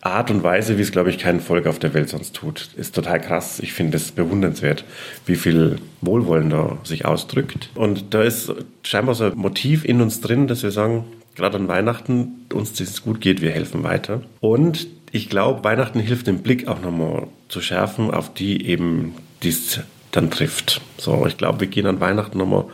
Art 0.05 0.29
und 0.29 0.43
Weise, 0.43 0.77
wie 0.77 0.83
es, 0.83 0.91
glaube 0.91 1.09
ich, 1.09 1.17
kein 1.17 1.39
Volk 1.39 1.65
auf 1.65 1.79
der 1.79 1.93
Welt 1.95 2.09
sonst 2.09 2.35
tut. 2.35 2.69
Ist 2.77 2.93
total 2.93 3.19
krass. 3.19 3.59
Ich 3.59 3.73
finde 3.73 3.97
es 3.97 4.11
bewundernswert, 4.11 4.85
wie 5.25 5.35
viel 5.35 5.77
Wohlwollen 6.01 6.51
da 6.51 6.77
sich 6.83 7.05
ausdrückt. 7.05 7.69
Und 7.73 8.13
da 8.13 8.21
ist 8.21 8.53
scheinbar 8.83 9.15
so 9.15 9.25
ein 9.25 9.35
Motiv 9.35 9.83
in 9.83 10.01
uns 10.01 10.21
drin, 10.21 10.47
dass 10.47 10.61
wir 10.61 10.71
sagen, 10.71 11.05
gerade 11.35 11.57
an 11.57 11.67
Weihnachten, 11.67 12.45
uns 12.53 12.79
es 12.79 13.01
gut 13.01 13.19
geht, 13.19 13.41
wir 13.41 13.51
helfen 13.51 13.83
weiter. 13.83 14.21
Und 14.41 14.87
ich 15.11 15.27
glaube, 15.27 15.63
Weihnachten 15.63 15.99
hilft 15.99 16.27
den 16.27 16.43
Blick 16.43 16.67
auch 16.67 16.81
nochmal 16.81 17.27
zu 17.49 17.61
schärfen, 17.61 18.11
auf 18.11 18.33
die 18.33 18.67
eben 18.67 19.15
dies 19.41 19.79
dann 20.11 20.29
trifft. 20.29 20.81
So, 20.97 21.25
ich 21.25 21.37
glaube, 21.37 21.61
wir 21.61 21.67
gehen 21.67 21.87
an 21.87 21.99
Weihnachten 21.99 22.37
nochmal 22.37 22.65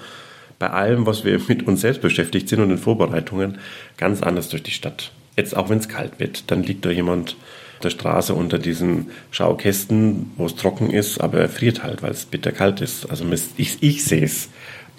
bei 0.59 0.69
allem, 0.69 1.05
was 1.05 1.23
wir 1.23 1.39
mit 1.47 1.65
uns 1.65 1.81
selbst 1.81 2.01
beschäftigt 2.01 2.49
sind 2.49 2.59
und 2.59 2.71
in 2.71 2.77
Vorbereitungen, 2.77 3.57
ganz 3.97 4.21
anders 4.21 4.49
durch 4.49 4.63
die 4.63 4.71
Stadt. 4.71 5.11
Jetzt 5.37 5.55
auch 5.55 5.69
wenn 5.69 5.79
es 5.79 5.87
kalt 5.87 6.19
wird, 6.19 6.51
dann 6.51 6.63
liegt 6.63 6.85
da 6.85 6.89
jemand 6.89 7.31
auf 7.75 7.79
der 7.83 7.89
Straße 7.89 8.33
unter 8.33 8.59
diesen 8.59 9.07
Schaukästen, 9.31 10.31
wo 10.37 10.45
es 10.45 10.55
trocken 10.55 10.91
ist, 10.91 11.19
aber 11.19 11.39
er 11.39 11.49
friert 11.49 11.83
halt, 11.83 12.03
weil 12.03 12.11
es 12.11 12.25
bitterkalt 12.25 12.81
ist. 12.81 13.09
Also 13.09 13.25
ich, 13.57 13.77
ich 13.81 14.03
sehe 14.03 14.23
es 14.23 14.49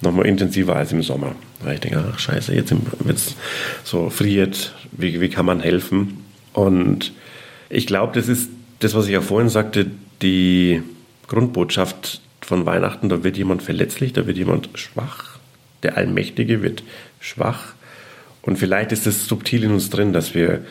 nochmal 0.01 0.27
intensiver 0.27 0.77
als 0.77 0.93
im 0.93 1.03
Sommer. 1.03 1.35
Weil 1.63 1.75
ich 1.75 1.81
denke, 1.81 2.05
ach 2.13 2.19
scheiße, 2.19 2.55
jetzt 2.55 2.75
wird 3.05 3.17
es 3.17 3.37
so 3.85 4.11
friert, 4.11 4.75
wie, 4.91 5.21
wie 5.21 5.29
kann 5.29 5.47
man 5.47 5.61
helfen? 5.61 6.25
Und 6.53 7.13
ich 7.69 7.87
glaube, 7.87 8.13
das 8.15 8.29
ist 8.29 8.51
das, 8.81 8.95
was 8.95 9.07
ich 9.07 9.13
ja 9.13 9.21
vorhin 9.21 9.49
sagte, 9.49 9.87
die 10.21 10.83
Grundbotschaft 11.29 12.21
von 12.41 12.67
Weihnachten, 12.67 13.09
da 13.09 13.23
wird 13.25 13.37
jemand 13.37 13.63
verletzlich, 13.63 14.13
da 14.13 14.27
wird 14.27 14.37
jemand 14.37 14.71
schwach, 14.75 15.39
der 15.83 15.97
Allmächtige 15.97 16.63
wird 16.63 16.83
schwach. 17.21 17.75
Und 18.43 18.59
vielleicht 18.59 18.93
ist 18.93 19.07
es 19.07 19.27
subtil 19.27 19.65
in 19.65 19.73
uns 19.73 19.91
drin, 19.91 20.13
dass 20.13 20.35
wir 20.35 20.65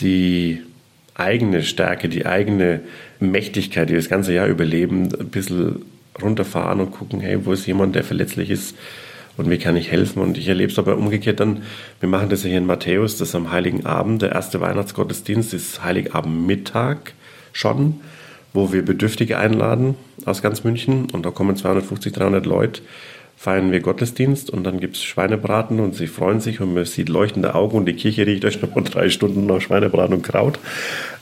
die 0.00 0.62
eigene 1.14 1.62
Stärke, 1.62 2.08
die 2.08 2.26
eigene 2.26 2.80
Mächtigkeit, 3.20 3.88
die 3.88 3.94
wir 3.94 4.00
das 4.00 4.08
ganze 4.08 4.32
Jahr 4.32 4.46
überleben, 4.46 5.08
ein 5.18 5.28
bisschen 5.28 5.84
runterfahren 6.22 6.80
und 6.80 6.90
gucken, 6.92 7.20
hey, 7.20 7.44
wo 7.44 7.52
ist 7.52 7.66
jemand, 7.66 7.94
der 7.94 8.04
verletzlich 8.04 8.50
ist 8.50 8.76
und 9.36 9.50
wie 9.50 9.58
kann 9.58 9.76
ich 9.76 9.90
helfen? 9.90 10.22
Und 10.22 10.38
ich 10.38 10.48
erlebe 10.48 10.72
es 10.72 10.78
aber 10.78 10.96
umgekehrt 10.96 11.40
dann, 11.40 11.62
wir 12.00 12.08
machen 12.08 12.28
das 12.28 12.42
ja 12.42 12.48
hier 12.48 12.58
in 12.58 12.66
Matthäus, 12.66 13.18
das 13.18 13.34
am 13.34 13.50
Heiligen 13.50 13.84
Abend, 13.84 14.22
der 14.22 14.32
erste 14.32 14.60
Weihnachtsgottesdienst 14.60 15.52
ist 15.54 15.84
Heiligabendmittag 15.84 17.12
schon, 17.52 18.00
wo 18.52 18.72
wir 18.72 18.82
Bedürftige 18.82 19.38
einladen 19.38 19.94
aus 20.24 20.42
ganz 20.42 20.64
München. 20.64 21.08
Und 21.12 21.26
da 21.26 21.30
kommen 21.30 21.56
250, 21.56 22.12
300 22.14 22.46
Leute, 22.46 22.80
feiern 23.36 23.70
wir 23.70 23.80
Gottesdienst 23.80 24.50
und 24.50 24.64
dann 24.64 24.80
gibt 24.80 24.96
es 24.96 25.04
Schweinebraten 25.04 25.78
und 25.78 25.94
sie 25.94 26.06
freuen 26.06 26.40
sich 26.40 26.60
und 26.60 26.74
man 26.74 26.84
sieht 26.86 27.08
leuchtende 27.08 27.54
Augen 27.54 27.76
und 27.76 27.86
die 27.86 27.92
Kirche 27.92 28.26
riecht 28.26 28.44
euch 28.44 28.60
noch 28.62 28.74
mal 28.74 28.84
drei 28.84 29.10
Stunden 29.10 29.46
nach 29.46 29.60
Schweinebraten 29.60 30.14
und 30.14 30.22
Kraut. 30.22 30.58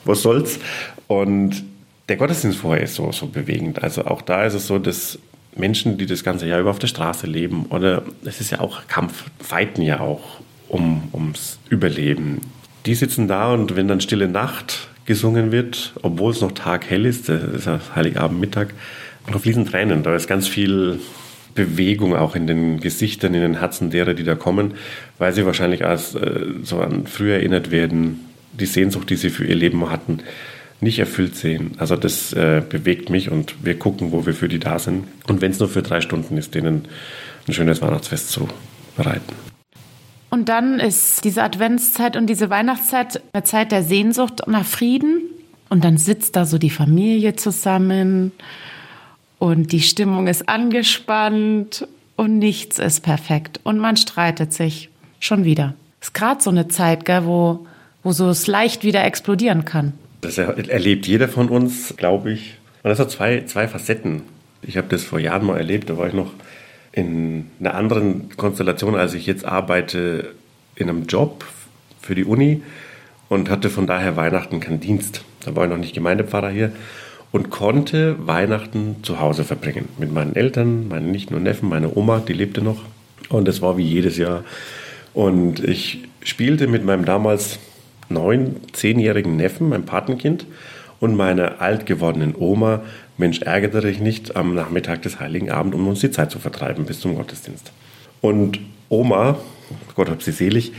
Was 0.05 0.21
soll's? 0.21 0.59
Und 1.07 1.63
der 2.07 2.17
Gottesdienst 2.17 2.59
vorher 2.59 2.83
ist 2.83 2.95
so, 2.95 3.11
so 3.11 3.27
bewegend. 3.27 3.83
Also 3.83 4.05
auch 4.05 4.21
da 4.21 4.45
ist 4.45 4.53
es 4.53 4.67
so, 4.67 4.79
dass 4.79 5.19
Menschen, 5.55 5.97
die 5.97 6.05
das 6.05 6.23
ganze 6.23 6.47
Jahr 6.47 6.59
über 6.59 6.69
auf 6.69 6.79
der 6.79 6.87
Straße 6.87 7.27
leben, 7.27 7.65
oder 7.69 8.03
es 8.23 8.41
ist 8.41 8.51
ja 8.51 8.59
auch 8.59 8.87
Kampf, 8.87 9.25
fighten 9.39 9.81
ja 9.81 9.99
auch 9.99 10.39
um, 10.67 11.09
ums 11.13 11.59
Überleben. 11.69 12.41
Die 12.85 12.95
sitzen 12.95 13.27
da 13.27 13.53
und 13.53 13.75
wenn 13.75 13.87
dann 13.87 14.01
Stille 14.01 14.27
Nacht 14.27 14.89
gesungen 15.05 15.51
wird, 15.51 15.93
obwohl 16.01 16.31
es 16.31 16.41
noch 16.41 16.51
Tag 16.51 16.89
hell 16.89 17.05
ist, 17.05 17.29
das 17.29 17.43
ist 17.43 17.65
ja 17.65 17.79
Heiligabend 17.95 18.39
Mittag, 18.39 18.73
da 19.31 19.39
fließen 19.39 19.65
Tränen. 19.65 20.03
Da 20.03 20.15
ist 20.15 20.27
ganz 20.27 20.47
viel 20.47 20.99
Bewegung 21.55 22.15
auch 22.15 22.35
in 22.35 22.47
den 22.47 22.79
Gesichtern, 22.79 23.33
in 23.33 23.41
den 23.41 23.59
Herzen 23.59 23.89
derer, 23.89 24.13
die 24.13 24.23
da 24.23 24.35
kommen, 24.35 24.75
weil 25.17 25.33
sie 25.33 25.45
wahrscheinlich 25.45 25.85
als 25.85 26.13
äh, 26.13 26.41
so 26.61 26.79
an 26.81 27.07
früher 27.07 27.35
erinnert 27.35 27.71
werden, 27.71 28.19
die 28.51 28.65
Sehnsucht, 28.65 29.09
die 29.09 29.15
sie 29.15 29.29
für 29.29 29.45
ihr 29.45 29.55
Leben 29.55 29.89
hatten, 29.89 30.19
nicht 30.81 30.99
erfüllt 30.99 31.35
sehen. 31.35 31.71
Also 31.77 31.95
das 31.95 32.33
äh, 32.33 32.61
bewegt 32.67 33.09
mich 33.09 33.31
und 33.31 33.55
wir 33.63 33.79
gucken, 33.79 34.11
wo 34.11 34.25
wir 34.25 34.33
für 34.33 34.49
die 34.49 34.59
da 34.59 34.77
sind. 34.77 35.07
Und 35.27 35.41
wenn 35.41 35.51
es 35.51 35.59
nur 35.59 35.69
für 35.69 35.81
drei 35.81 36.01
Stunden 36.01 36.37
ist, 36.37 36.53
denen 36.53 36.85
ein 37.47 37.53
schönes 37.53 37.81
Weihnachtsfest 37.81 38.29
zu 38.29 38.47
bereiten. 38.97 39.33
Und 40.29 40.49
dann 40.49 40.79
ist 40.81 41.23
diese 41.23 41.43
Adventszeit 41.43 42.17
und 42.17 42.27
diese 42.27 42.49
Weihnachtszeit 42.49 43.21
eine 43.31 43.43
Zeit 43.43 43.71
der 43.71 43.83
Sehnsucht 43.83 44.41
nach 44.47 44.65
Frieden. 44.65 45.21
Und 45.69 45.85
dann 45.85 45.97
sitzt 45.97 46.35
da 46.35 46.45
so 46.45 46.57
die 46.57 46.69
Familie 46.69 47.35
zusammen 47.35 48.33
und 49.39 49.71
die 49.71 49.81
Stimmung 49.81 50.27
ist 50.27 50.47
angespannt 50.47 51.87
und 52.15 52.37
nichts 52.37 52.79
ist 52.79 53.01
perfekt. 53.01 53.59
Und 53.63 53.77
man 53.79 53.97
streitet 53.97 54.53
sich 54.53 54.89
schon 55.19 55.43
wieder. 55.43 55.73
Ist 56.01 56.13
gerade 56.13 56.41
so 56.41 56.49
eine 56.49 56.67
Zeit, 56.67 57.05
gell, 57.05 57.25
wo, 57.25 57.65
wo 58.03 58.11
so 58.11 58.29
es 58.29 58.47
leicht 58.47 58.83
wieder 58.83 59.03
explodieren 59.03 59.65
kann. 59.65 59.93
Das 60.21 60.37
erlebt 60.37 61.07
jeder 61.07 61.27
von 61.27 61.49
uns, 61.49 61.95
glaube 61.97 62.31
ich. 62.31 62.57
Und 62.83 62.89
das 62.89 62.99
hat 62.99 63.11
zwei, 63.11 63.43
zwei 63.45 63.67
Facetten. 63.67 64.23
Ich 64.61 64.77
habe 64.77 64.87
das 64.87 65.03
vor 65.03 65.19
Jahren 65.19 65.45
mal 65.45 65.57
erlebt, 65.57 65.89
da 65.89 65.97
war 65.97 66.07
ich 66.07 66.13
noch 66.13 66.31
in 66.91 67.47
einer 67.59 67.75
anderen 67.75 68.29
Konstellation, 68.37 68.95
als 68.95 69.13
ich 69.13 69.25
jetzt 69.25 69.43
arbeite, 69.45 70.33
in 70.75 70.89
einem 70.89 71.05
Job 71.05 71.45
für 72.01 72.15
die 72.15 72.23
Uni 72.23 72.61
und 73.27 73.49
hatte 73.49 73.69
von 73.69 73.85
daher 73.85 74.15
Weihnachten 74.15 74.59
keinen 74.59 74.79
Dienst. 74.79 75.23
Da 75.41 75.55
war 75.55 75.65
ich 75.65 75.69
noch 75.69 75.77
nicht 75.77 75.93
Gemeindepfarrer 75.93 76.49
hier 76.49 76.71
und 77.31 77.49
konnte 77.49 78.15
Weihnachten 78.25 78.97
zu 79.03 79.19
Hause 79.19 79.43
verbringen. 79.43 79.89
Mit 79.97 80.11
meinen 80.11 80.35
Eltern, 80.35 80.87
meinen 80.87 81.11
Nichten 81.11 81.35
und 81.35 81.43
Neffen, 81.43 81.69
meine 81.69 81.95
Oma, 81.95 82.19
die 82.19 82.33
lebte 82.33 82.61
noch. 82.61 82.81
Und 83.29 83.47
es 83.47 83.61
war 83.61 83.77
wie 83.77 83.83
jedes 83.83 84.17
Jahr. 84.17 84.43
Und 85.13 85.63
ich 85.63 86.03
spielte 86.23 86.67
mit 86.67 86.85
meinem 86.85 87.05
damals 87.05 87.59
neun, 88.09 88.57
zehnjährigen 88.73 89.35
Neffen, 89.35 89.69
mein 89.69 89.85
Patenkind, 89.85 90.45
und 90.99 91.15
meiner 91.15 91.61
alt 91.61 91.85
gewordenen 91.85 92.35
Oma, 92.37 92.81
Mensch, 93.17 93.41
ärgere 93.41 93.81
dich 93.81 93.99
nicht 93.99 94.35
am 94.35 94.55
Nachmittag 94.55 95.01
des 95.01 95.19
Heiligen 95.19 95.51
Abend, 95.51 95.75
um 95.75 95.87
uns 95.87 95.99
die 95.99 96.11
Zeit 96.11 96.31
zu 96.31 96.39
vertreiben 96.39 96.85
bis 96.85 96.99
zum 96.99 97.15
Gottesdienst. 97.15 97.71
Und 98.21 98.59
Oma, 98.89 99.37
Gott 99.95 100.09
hab 100.09 100.21
sie 100.21 100.31
selig, 100.31 100.73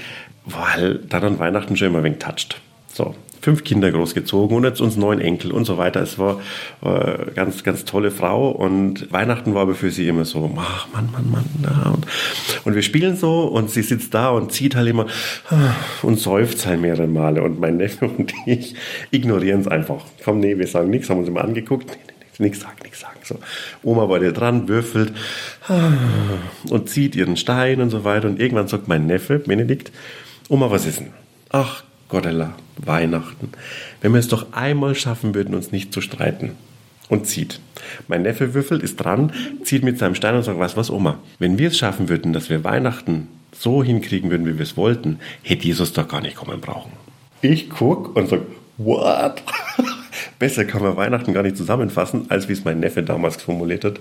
halt 0.52 1.12
dann 1.12 1.24
an 1.24 1.38
Weihnachten 1.38 1.76
schon 1.76 1.88
immer 1.88 1.98
ein 1.98 2.04
wenig 2.04 2.18
touched. 2.18 2.61
So, 2.92 3.14
fünf 3.46 3.62
Kinder 3.62 3.92
großgezogen 3.92 4.56
und 4.56 4.64
jetzt 4.64 4.80
uns 4.80 4.96
neun 4.96 5.20
Enkel 5.20 5.52
und 5.52 5.66
so 5.66 5.78
weiter. 5.78 6.02
Es 6.02 6.18
war 6.18 6.40
äh, 6.82 7.30
ganz, 7.32 7.62
ganz 7.62 7.85
tolle 7.85 8.11
Frau 8.11 8.50
und 8.50 9.12
Weihnachten 9.12 9.54
war 9.54 9.62
aber 9.62 9.76
für 9.76 9.92
sie 9.92 10.09
immer 10.09 10.24
so, 10.24 10.50
ach 10.59 10.88
Mann, 10.92 11.11
Mann, 11.12 11.30
Mann. 11.30 11.44
Ja. 11.62 11.90
Und, 11.90 12.06
und 12.64 12.74
wir 12.74 12.82
spielen 12.82 13.14
so 13.14 13.44
und 13.44 13.70
sie 13.70 13.82
sitzt 13.82 14.12
da 14.14 14.30
und 14.30 14.50
zieht 14.50 14.74
halt 14.74 14.88
immer 14.88 15.06
ah, 15.50 15.76
und 16.02 16.18
seufzt 16.18 16.66
halt 16.66 16.80
mehrere 16.80 17.06
Male 17.06 17.40
und 17.40 17.61
mein 17.61 17.76
Neffe 17.76 18.06
und 18.18 18.35
ich 18.46 18.74
ignorieren 19.12 19.61
es 19.61 19.68
einfach. 19.68 20.02
Komm, 20.24 20.40
nee, 20.40 20.59
wir 20.59 20.66
sagen 20.66 20.90
nichts, 20.90 21.09
haben 21.09 21.20
uns 21.20 21.28
immer 21.28 21.44
angeguckt. 21.44 21.87
Nee, 21.87 22.14
nee, 22.40 22.46
nichts 22.46 22.62
sagen, 22.62 22.78
nichts 22.82 22.98
sagen. 22.98 23.20
So. 23.22 23.38
Oma 23.85 24.09
war 24.09 24.18
da 24.18 24.32
dran, 24.32 24.66
würfelt 24.66 25.12
ah, 25.68 25.92
und 26.68 26.88
zieht 26.88 27.14
ihren 27.14 27.37
Stein 27.37 27.80
und 27.80 27.90
so 27.90 28.02
weiter 28.02 28.26
und 28.26 28.40
irgendwann 28.40 28.66
sagt 28.66 28.88
mein 28.88 29.06
Neffe, 29.06 29.38
Benedikt, 29.38 29.92
Oma, 30.48 30.68
was 30.72 30.85
ist 30.85 30.98
denn? 30.98 31.12
Ach 31.50 31.85
Gottella, 32.09 32.55
Weihnachten. 32.79 33.51
Wenn 34.01 34.12
wir 34.12 34.21
es 34.21 34.29
doch 34.29 34.53
einmal 34.53 34.95
schaffen 34.95 35.35
würden, 35.35 35.55
uns 35.55 35.73
nicht 35.73 35.92
zu 35.92 36.01
streiten. 36.01 36.53
Und 37.09 37.29
zieht. 37.29 37.61
Mein 38.09 38.23
Neffe 38.23 38.53
würfelt, 38.53 38.83
ist 38.83 38.97
dran, 38.97 39.33
zieht 39.62 39.85
mit 39.85 39.97
seinem 39.97 40.16
Stein 40.16 40.35
und 40.35 40.42
sagt, 40.42 40.59
was, 40.59 40.77
was, 40.77 40.90
Oma, 40.90 41.21
wenn 41.38 41.57
wir 41.57 41.69
es 41.69 41.79
schaffen 41.79 42.09
würden, 42.09 42.33
dass 42.33 42.51
wir 42.51 42.64
Weihnachten 42.64 43.29
so 43.53 43.85
hinkriegen 43.85 44.29
würden, 44.31 44.45
wie 44.45 44.59
wir 44.59 44.64
es 44.64 44.77
wollten, 44.77 45.21
hätte 45.42 45.66
Jesus 45.66 45.92
doch 45.92 46.09
gar 46.09 46.21
nicht 46.21 46.35
kommen 46.35 46.61
brauchen. 46.61 46.90
Ich 47.42 47.71
guck 47.71 48.16
und 48.16 48.29
sag, 48.29 48.40
what? 48.79 49.42
Besser 50.38 50.64
kann 50.64 50.83
man 50.83 50.97
Weihnachten 50.97 51.33
gar 51.33 51.42
nicht 51.42 51.57
zusammenfassen, 51.57 52.27
als 52.29 52.49
wie 52.49 52.55
es 52.55 52.64
mein 52.64 52.81
Neffe 52.81 53.03
damals 53.03 53.37
formuliert 53.37 53.85
hat. 53.85 54.01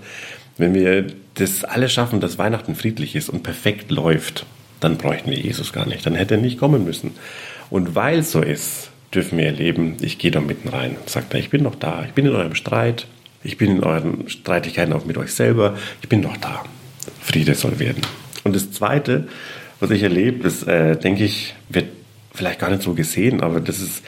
Wenn 0.57 0.73
wir 0.73 1.07
das 1.35 1.63
alles 1.63 1.93
schaffen, 1.93 2.19
dass 2.21 2.37
Weihnachten 2.37 2.75
friedlich 2.75 3.15
ist 3.15 3.29
und 3.29 3.43
perfekt 3.43 3.91
läuft, 3.91 4.45
dann 4.79 4.97
bräuchten 4.97 5.29
wir 5.29 5.39
Jesus 5.39 5.73
gar 5.73 5.85
nicht. 5.85 6.05
Dann 6.05 6.15
hätte 6.15 6.35
er 6.35 6.41
nicht 6.41 6.57
kommen 6.57 6.83
müssen. 6.83 7.11
Und 7.69 7.95
weil 7.95 8.23
so 8.23 8.41
ist, 8.41 8.91
dürfen 9.13 9.37
wir 9.37 9.45
erleben, 9.45 9.97
ich 10.01 10.17
gehe 10.17 10.31
da 10.31 10.41
mitten 10.41 10.69
rein. 10.69 10.97
Sagt 11.05 11.33
er, 11.33 11.39
ich 11.39 11.49
bin 11.49 11.63
noch 11.63 11.75
da, 11.75 12.03
ich 12.05 12.13
bin 12.13 12.25
in 12.25 12.35
eurem 12.35 12.55
Streit, 12.55 13.07
ich 13.43 13.57
bin 13.57 13.77
in 13.77 13.83
euren 13.83 14.29
Streitigkeiten 14.29 14.93
auch 14.93 15.05
mit 15.05 15.17
euch 15.17 15.33
selber, 15.33 15.77
ich 16.01 16.09
bin 16.09 16.21
noch 16.21 16.37
da. 16.37 16.63
Friede 17.21 17.55
soll 17.55 17.79
werden. 17.79 18.01
Und 18.43 18.55
das 18.55 18.71
Zweite, 18.71 19.27
was 19.79 19.91
ich 19.91 20.03
erlebe, 20.03 20.43
das 20.43 20.63
äh, 20.63 20.97
denke 20.97 21.23
ich, 21.23 21.55
wird 21.69 21.87
vielleicht 22.33 22.59
gar 22.59 22.69
nicht 22.69 22.83
so 22.83 22.93
gesehen, 22.93 23.41
aber 23.41 23.59
das 23.59 23.79
ist 23.79 24.03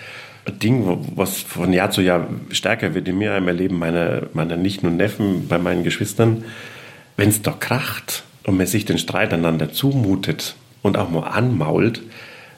ein 0.46 0.60
Ding, 0.60 0.84
was 1.16 1.42
von 1.42 1.74
Jahr 1.74 1.92
zu 1.92 2.02
Jahr 2.02 2.28
stärker 2.52 2.94
wird 2.94 3.08
in 3.08 3.18
mir 3.18 3.36
im 3.38 3.48
Erleben 3.48 3.78
meiner, 3.78 4.24
meiner 4.34 4.56
Nichten 4.56 4.88
und 4.88 4.98
Neffen, 4.98 5.48
bei 5.48 5.58
meinen 5.58 5.84
Geschwistern. 5.84 6.46
Wenn 7.16 7.30
es 7.30 7.42
doch 7.42 7.60
kracht 7.60 8.24
und 8.44 8.58
man 8.58 8.68
sich 8.68 8.86
den 8.86 8.98
Streit 8.98 9.34
einander 9.34 9.72
zumutet 9.72 10.56
und 10.84 10.98
auch 10.98 11.10
mal 11.10 11.24
anmault, 11.24 12.02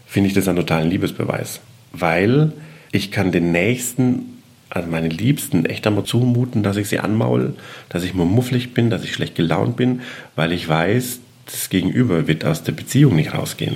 finde 0.10 0.28
ich 0.28 0.34
das 0.34 0.48
einen 0.48 0.58
totalen 0.58 0.90
Liebesbeweis. 0.90 1.62
Weil 1.92 2.52
ich 2.92 3.12
kann 3.12 3.32
den 3.32 3.52
Nächsten, 3.52 4.42
also 4.70 4.90
meine 4.90 5.08
Liebsten, 5.08 5.66
echt 5.66 5.86
einmal 5.86 6.04
zumuten, 6.04 6.64
dass 6.64 6.78
ich 6.78 6.90
sie 6.90 7.00
anmaul, 7.00 7.54
dass 7.90 8.04
ich 8.04 8.16
mal 8.16 8.26
mufflig 8.26 8.74
bin, 8.74 8.90
dass 8.90 9.04
ich 9.04 9.14
schlecht 9.14 9.36
gelaunt 9.36 9.78
bin, 9.78 10.02
weil 10.36 10.52
ich 10.52 10.68
weiß, 10.68 11.20
das 11.46 11.70
Gegenüber 11.70 12.28
wird 12.28 12.44
aus 12.44 12.64
der 12.64 12.72
Beziehung 12.72 13.16
nicht 13.16 13.34
rausgehen. 13.34 13.76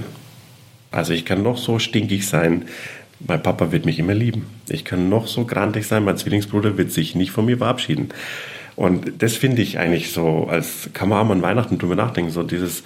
Also 0.91 1.13
ich 1.13 1.25
kann 1.25 1.43
noch 1.43 1.57
so 1.57 1.79
stinkig 1.79 2.27
sein, 2.27 2.63
mein 3.19 3.41
Papa 3.41 3.71
wird 3.71 3.85
mich 3.85 3.99
immer 3.99 4.13
lieben. 4.13 4.47
Ich 4.67 4.83
kann 4.83 5.09
noch 5.09 5.27
so 5.27 5.45
grantig 5.45 5.87
sein, 5.87 6.03
mein 6.03 6.17
Zwillingsbruder 6.17 6.77
wird 6.77 6.91
sich 6.91 7.15
nicht 7.15 7.31
von 7.31 7.45
mir 7.45 7.57
verabschieden. 7.57 8.09
Und 8.75 9.21
das 9.21 9.35
finde 9.35 9.61
ich 9.61 9.77
eigentlich 9.77 10.11
so, 10.11 10.47
als 10.49 10.89
kann 10.93 11.09
man 11.09 11.19
auch 11.19 11.25
mal 11.25 11.35
an 11.35 11.41
Weihnachten 11.43 11.77
drüber 11.77 11.95
nachdenken, 11.95 12.31
so 12.31 12.41
dieses, 12.41 12.83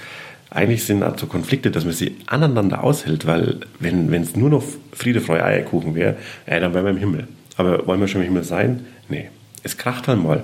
eigentlich 0.49 0.85
sind 0.85 1.03
also 1.03 1.27
Konflikte, 1.27 1.71
dass 1.71 1.83
man 1.83 1.93
sie 1.93 2.15
aneinander 2.25 2.83
aushält, 2.83 3.27
weil 3.27 3.59
wenn 3.79 4.13
es 4.13 4.35
nur 4.35 4.49
noch 4.49 4.63
Friede, 4.93 5.21
Freude, 5.21 5.43
Eierkuchen 5.43 5.95
wäre, 5.95 6.17
ja, 6.47 6.59
dann 6.59 6.73
wären 6.73 6.85
wir 6.85 6.91
im 6.91 6.97
Himmel. 6.97 7.27
Aber 7.57 7.85
wollen 7.87 7.99
wir 7.99 8.07
schon 8.07 8.21
im 8.21 8.27
Himmel 8.27 8.43
sein? 8.43 8.85
Nee. 9.09 9.29
Es 9.63 9.77
kracht 9.77 10.07
halt 10.07 10.21
mal. 10.23 10.43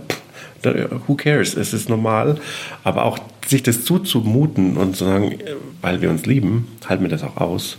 who 1.07 1.15
cares? 1.15 1.55
Es 1.55 1.73
ist 1.73 1.89
normal. 1.89 2.37
Aber 2.83 3.05
auch 3.05 3.19
sich 3.45 3.63
das 3.63 3.85
zuzumuten 3.85 4.77
und 4.77 4.95
zu 4.95 5.05
sagen, 5.05 5.39
weil 5.81 6.01
wir 6.01 6.09
uns 6.09 6.25
lieben, 6.25 6.67
halten 6.87 7.03
wir 7.03 7.09
das 7.09 7.23
auch 7.23 7.37
aus. 7.37 7.77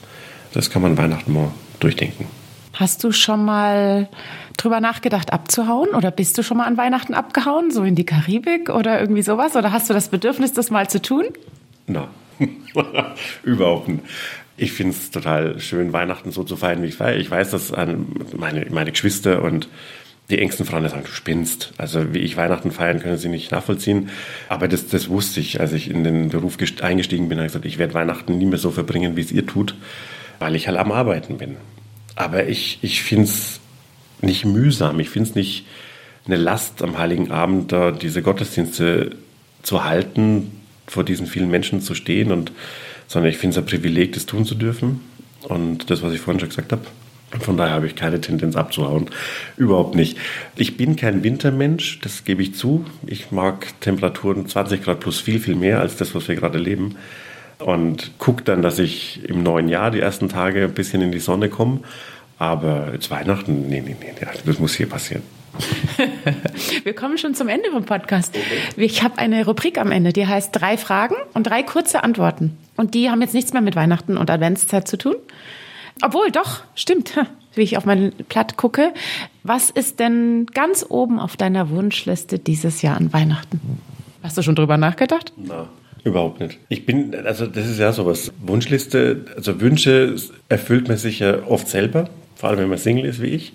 Das 0.53 0.71
kann 0.71 0.83
man 0.83 0.97
Weihnachten 0.97 1.33
mal 1.33 1.51
durchdenken. 1.81 2.27
Hast 2.75 3.05
du 3.05 3.13
schon 3.13 3.45
mal 3.45 4.09
drüber 4.57 4.81
nachgedacht, 4.81 5.33
abzuhauen? 5.33 5.91
Oder 5.91 6.11
bist 6.11 6.39
du 6.39 6.43
schon 6.43 6.57
mal 6.57 6.67
an 6.67 6.77
Weihnachten 6.77 7.15
abgehauen, 7.15 7.71
so 7.71 7.83
in 7.85 7.95
die 7.95 8.05
Karibik 8.05 8.69
oder 8.71 9.01
irgendwie 9.01 9.23
sowas? 9.23 9.57
Oder 9.57 9.73
hast 9.73 9.91
du 9.91 9.95
das 9.95 10.09
Bedürfnis, 10.09 10.53
das 10.53 10.71
mal 10.71 10.89
zu 10.89 11.01
tun? 11.01 11.25
Na, 11.87 12.09
überhaupt 13.43 13.89
nicht. 13.89 14.05
Ich 14.57 14.73
finde 14.73 14.93
es 14.93 15.11
total 15.11 15.59
schön, 15.59 15.93
Weihnachten 15.93 16.31
so 16.31 16.45
zu 16.45 16.57
feiern, 16.57 16.83
wie 16.83 16.87
ich 16.87 16.95
feiere. 16.95 17.17
Ich 17.17 17.31
weiß, 17.31 17.51
dass 17.51 17.73
meine, 18.37 18.67
meine 18.71 18.93
Geschwister 18.93 19.43
und 19.43 19.69
die 20.31 20.39
engsten 20.39 20.65
Freunde 20.65 20.89
sagen, 20.89 21.03
du 21.05 21.11
spinnst. 21.11 21.73
Also 21.77 22.15
wie 22.15 22.21
ich 22.21 22.37
Weihnachten 22.37 22.71
feiern, 22.71 23.01
können 23.01 23.19
sie 23.19 23.29
nicht 23.29 23.51
nachvollziehen. 23.51 24.11
Aber 24.49 24.69
das, 24.69 24.89
das 24.89 25.09
wusste 25.09 25.41
ich, 25.41 25.61
als 25.61 25.73
ich 25.73 25.91
in 25.91 26.05
den 26.05 26.31
Beruf 26.31 26.57
eingestiegen 26.81 27.29
bin. 27.29 27.39
Ich 27.39 27.47
gesagt, 27.47 27.67
ich 27.67 27.79
werde 27.79 27.95
Weihnachten 27.95 28.39
nie 28.39 28.47
mehr 28.47 28.59
so 28.59 28.71
verbringen, 28.71 29.17
wie 29.17 29.21
es 29.21 29.33
ihr 29.33 29.47
tut, 29.47 29.75
weil 30.39 30.55
ich 30.55 30.67
halt 30.69 30.79
am 30.79 30.93
Arbeiten 30.93 31.37
bin. 31.37 31.57
Aber 32.15 32.47
ich, 32.47 32.79
ich 32.81 33.03
finde 33.03 33.25
es 33.25 33.61
nicht 34.23 34.45
mühsam. 34.45 34.99
Ich 35.01 35.11
finde 35.11 35.31
es 35.31 35.35
nicht 35.35 35.67
eine 36.27 36.37
Last 36.37 36.83
am 36.83 36.97
Heiligen 36.97 37.31
Abend, 37.31 37.73
da 37.73 37.91
diese 37.91 38.23
Gottesdienste 38.23 39.17
zu 39.63 39.85
halten, 39.85 40.61
vor 40.87 41.05
diesen 41.05 41.27
vielen 41.27 41.51
Menschen 41.51 41.81
zu 41.81 41.95
stehen, 41.95 42.33
und, 42.33 42.53
sondern 43.07 43.31
ich 43.31 43.39
finde 43.39 43.55
es 43.55 43.59
ein 43.59 43.67
Privileg, 43.67 44.13
das 44.13 44.27
tun 44.27 44.45
zu 44.45 44.55
dürfen. 44.55 45.01
Und 45.43 45.91
das, 45.91 46.03
was 46.03 46.13
ich 46.13 46.21
vorhin 46.21 46.41
schon 46.41 46.49
gesagt 46.49 46.73
habe, 46.73 46.83
von 47.41 47.57
daher 47.57 47.75
habe 47.75 47.87
ich 47.87 47.97
keine 47.97 48.21
Tendenz 48.21 48.57
abzuhauen. 48.57 49.11
Überhaupt 49.57 49.95
nicht. 49.95 50.17
Ich 50.57 50.77
bin 50.77 50.97
kein 50.97 51.25
Wintermensch, 51.25 51.99
das 52.01 52.25
gebe 52.25 52.43
ich 52.43 52.55
zu. 52.55 52.87
Ich 53.07 53.31
mag 53.31 53.81
Temperaturen 53.81 54.47
20 54.47 54.83
Grad 54.83 55.01
plus 55.01 55.21
viel, 55.21 55.41
viel 55.41 55.57
mehr 55.57 55.81
als 55.81 55.97
das, 55.97 56.15
was 56.15 56.29
wir 56.29 56.37
gerade 56.37 56.59
leben 56.59 56.97
und 57.59 58.19
gucke 58.19 58.43
dann, 58.43 58.63
dass 58.63 58.79
ich 58.79 59.25
im 59.29 59.43
neuen 59.43 59.69
Jahr 59.69 59.91
die 59.91 60.01
ersten 60.01 60.29
Tage 60.29 60.65
ein 60.65 60.75
bisschen 60.75 61.03
in 61.03 61.13
die 61.13 61.19
Sonne 61.21 61.49
komme. 61.49 61.81
Aber 62.39 62.91
jetzt 62.93 63.11
Weihnachten, 63.11 63.69
nee, 63.69 63.81
nee, 63.81 63.97
nee, 63.99 64.13
das 64.45 64.59
muss 64.59 64.75
hier 64.75 64.89
passieren. 64.89 65.23
Wir 66.85 66.95
kommen 66.95 67.19
schon 67.19 67.35
zum 67.35 67.49
Ende 67.49 67.71
vom 67.71 67.85
Podcast. 67.85 68.37
Ich 68.77 69.03
habe 69.03 69.19
eine 69.19 69.45
Rubrik 69.45 69.79
am 69.79 69.91
Ende, 69.91 70.13
die 70.13 70.27
heißt 70.27 70.51
drei 70.53 70.77
Fragen 70.77 71.15
und 71.35 71.45
drei 71.47 71.63
kurze 71.63 72.03
Antworten. 72.03 72.57
Und 72.77 72.95
die 72.95 73.11
haben 73.11 73.21
jetzt 73.21 73.35
nichts 73.35 73.53
mehr 73.53 73.63
mit 73.63 73.77
Weihnachten 73.77 74.17
und 74.17 74.31
Adventszeit 74.31 74.89
zu 74.89 74.99
tun. 74.99 75.15
Obwohl, 76.03 76.31
doch, 76.31 76.63
stimmt, 76.75 77.15
wie 77.55 77.63
ich 77.63 77.77
auf 77.77 77.85
mein 77.85 78.13
Blatt 78.29 78.57
gucke. 78.57 78.93
Was 79.43 79.71
ist 79.71 80.01
denn 80.01 80.47
ganz 80.47 80.85
oben 80.89 81.21
auf 81.21 81.37
deiner 81.37 81.71
Wunschliste 81.71 82.39
dieses 82.39 82.83
Jahr 82.83 82.97
an 82.97 83.13
Weihnachten? 83.13 83.61
Hast 84.23 84.37
du 84.37 84.43
schon 84.43 84.57
drüber 84.57 84.77
nachgedacht? 84.77 85.33
Na. 85.37 85.69
Überhaupt 86.05 86.39
nicht. 86.39 86.59
Ich 86.69 86.85
bin, 86.85 87.15
also 87.25 87.47
das 87.47 87.67
ist 87.67 87.79
ja 87.79 87.91
sowas. 87.93 88.31
Wunschliste, 88.39 89.25
also 89.37 89.63
Wünsche 89.63 90.15
erfüllt 90.51 90.87
man 90.87 90.99
sich 90.99 91.21
ja 91.21 91.47
oft 91.47 91.67
selber, 91.67 92.11
vor 92.37 92.51
allem 92.51 92.59
wenn 92.59 92.69
man 92.69 92.77
Single 92.77 93.07
ist 93.07 93.23
wie 93.23 93.29
ich. 93.29 93.55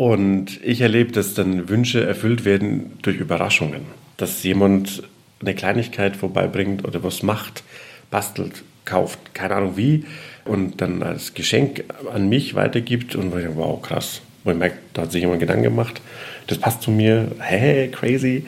Und 0.00 0.58
ich 0.64 0.80
erlebe, 0.80 1.12
dass 1.12 1.34
dann 1.34 1.68
Wünsche 1.68 2.02
erfüllt 2.02 2.46
werden 2.46 2.92
durch 3.02 3.18
Überraschungen. 3.18 3.82
Dass 4.16 4.42
jemand 4.42 5.02
eine 5.42 5.54
Kleinigkeit 5.54 6.16
vorbeibringt 6.16 6.86
oder 6.86 7.04
was 7.04 7.22
macht, 7.22 7.62
bastelt, 8.10 8.62
kauft, 8.86 9.18
keine 9.34 9.56
Ahnung 9.56 9.76
wie, 9.76 10.06
und 10.46 10.80
dann 10.80 11.02
als 11.02 11.34
Geschenk 11.34 11.84
an 12.14 12.30
mich 12.30 12.54
weitergibt 12.54 13.14
und 13.14 13.26
ich 13.26 13.42
denke, 13.42 13.56
wow, 13.56 13.82
krass. 13.82 14.22
Wo 14.42 14.52
ich 14.52 14.56
merke, 14.56 14.78
da 14.94 15.02
hat 15.02 15.12
sich 15.12 15.20
jemand 15.20 15.40
Gedanken 15.40 15.64
gemacht, 15.64 16.00
das 16.46 16.56
passt 16.56 16.80
zu 16.80 16.90
mir, 16.90 17.32
hey, 17.38 17.90
crazy, 17.90 18.46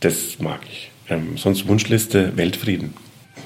das 0.00 0.38
mag 0.38 0.60
ich. 0.66 0.90
Ähm, 1.10 1.36
sonst 1.36 1.68
Wunschliste 1.68 2.38
Weltfrieden. 2.38 2.94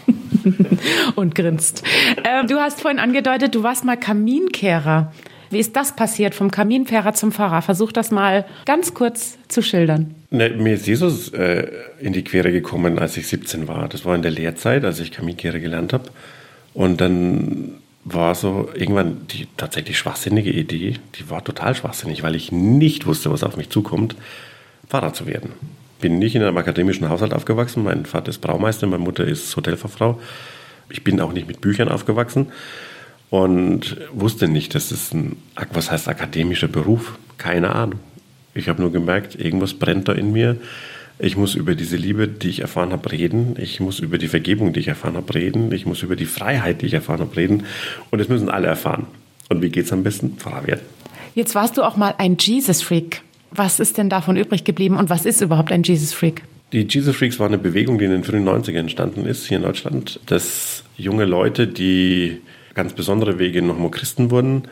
und 1.16 1.34
grinst. 1.34 1.82
Äh, 2.22 2.46
du 2.46 2.60
hast 2.60 2.80
vorhin 2.80 3.00
angedeutet, 3.00 3.56
du 3.56 3.64
warst 3.64 3.84
mal 3.84 3.96
Kaminkehrer. 3.96 5.12
Wie 5.50 5.58
ist 5.58 5.76
das 5.76 5.94
passiert, 5.94 6.34
vom 6.34 6.50
Kaminkehrer 6.50 7.12
zum 7.12 7.32
Pfarrer? 7.32 7.60
Versuch 7.62 7.92
das 7.92 8.10
mal 8.10 8.46
ganz 8.66 8.94
kurz 8.94 9.36
zu 9.48 9.62
schildern. 9.62 10.14
Ne, 10.30 10.50
mir 10.50 10.74
ist 10.74 10.86
Jesus 10.86 11.32
äh, 11.32 11.68
in 12.00 12.12
die 12.12 12.22
Quere 12.24 12.52
gekommen, 12.52 12.98
als 12.98 13.16
ich 13.16 13.26
17 13.26 13.66
war. 13.66 13.88
Das 13.88 14.04
war 14.04 14.14
in 14.14 14.22
der 14.22 14.30
Lehrzeit, 14.30 14.84
als 14.84 15.00
ich 15.00 15.10
Kaminkehrer 15.10 15.58
gelernt 15.58 15.92
habe. 15.92 16.04
Und 16.72 17.00
dann 17.00 17.72
war 18.04 18.34
so 18.34 18.70
irgendwann 18.74 19.26
die 19.28 19.48
tatsächlich 19.56 19.98
schwachsinnige 19.98 20.50
Idee, 20.50 20.94
die 21.16 21.28
war 21.28 21.44
total 21.44 21.74
schwachsinnig, 21.74 22.22
weil 22.22 22.34
ich 22.34 22.50
nicht 22.50 23.06
wusste, 23.06 23.30
was 23.30 23.44
auf 23.44 23.56
mich 23.56 23.68
zukommt, 23.68 24.16
Pfarrer 24.88 25.12
zu 25.12 25.26
werden 25.26 25.52
bin 26.00 26.18
nicht 26.18 26.34
in 26.34 26.42
einem 26.42 26.56
akademischen 26.56 27.08
Haushalt 27.08 27.34
aufgewachsen. 27.34 27.84
Mein 27.84 28.06
Vater 28.06 28.30
ist 28.30 28.38
Braumeister, 28.38 28.86
meine 28.86 29.02
Mutter 29.02 29.24
ist 29.24 29.54
Hotelfachfrau. 29.56 30.20
Ich 30.88 31.04
bin 31.04 31.20
auch 31.20 31.32
nicht 31.32 31.46
mit 31.46 31.60
Büchern 31.60 31.88
aufgewachsen 31.88 32.50
und 33.30 33.96
wusste 34.12 34.48
nicht, 34.48 34.74
dass 34.74 34.90
es 34.90 35.12
ein, 35.12 35.36
was 35.72 35.90
heißt 35.90 36.08
akademischer 36.08 36.68
Beruf? 36.68 37.18
Keine 37.38 37.74
Ahnung. 37.74 38.00
Ich 38.54 38.68
habe 38.68 38.82
nur 38.82 38.92
gemerkt, 38.92 39.36
irgendwas 39.36 39.74
brennt 39.74 40.08
da 40.08 40.12
in 40.12 40.32
mir. 40.32 40.56
Ich 41.18 41.36
muss 41.36 41.54
über 41.54 41.74
diese 41.74 41.96
Liebe, 41.96 42.26
die 42.26 42.48
ich 42.48 42.60
erfahren 42.60 42.92
habe, 42.92 43.12
reden. 43.12 43.54
Ich 43.58 43.78
muss 43.78 44.00
über 44.00 44.18
die 44.18 44.28
Vergebung, 44.28 44.72
die 44.72 44.80
ich 44.80 44.88
erfahren 44.88 45.16
habe, 45.16 45.34
reden. 45.34 45.70
Ich 45.72 45.86
muss 45.86 46.02
über 46.02 46.16
die 46.16 46.24
Freiheit, 46.24 46.82
die 46.82 46.86
ich 46.86 46.94
erfahren 46.94 47.20
habe, 47.20 47.36
reden. 47.36 47.64
Und 48.10 48.18
das 48.18 48.28
müssen 48.28 48.48
alle 48.48 48.66
erfahren. 48.66 49.06
Und 49.48 49.62
wie 49.62 49.68
geht 49.68 49.84
es 49.84 49.92
am 49.92 50.02
besten? 50.02 50.36
Werden. 50.44 50.80
Jetzt 51.34 51.54
warst 51.54 51.76
du 51.76 51.82
auch 51.82 51.96
mal 51.96 52.14
ein 52.18 52.36
Jesus-Freak. 52.38 53.22
Was 53.52 53.80
ist 53.80 53.98
denn 53.98 54.08
davon 54.08 54.36
übrig 54.36 54.64
geblieben 54.64 54.96
und 54.96 55.10
was 55.10 55.26
ist 55.26 55.40
überhaupt 55.40 55.72
ein 55.72 55.82
Jesus 55.82 56.12
Freak? 56.12 56.42
Die 56.72 56.86
Jesus 56.88 57.16
Freaks 57.16 57.38
war 57.40 57.48
eine 57.48 57.58
Bewegung, 57.58 57.98
die 57.98 58.04
in 58.04 58.12
den 58.12 58.24
frühen 58.24 58.48
90ern 58.48 58.78
entstanden 58.78 59.26
ist, 59.26 59.46
hier 59.46 59.56
in 59.56 59.64
Deutschland, 59.64 60.20
dass 60.26 60.84
junge 60.96 61.24
Leute, 61.24 61.66
die 61.66 62.40
ganz 62.74 62.92
besondere 62.92 63.38
Wege 63.38 63.62
nochmal 63.62 63.90
Christen 63.90 64.30
wurden, 64.30 64.64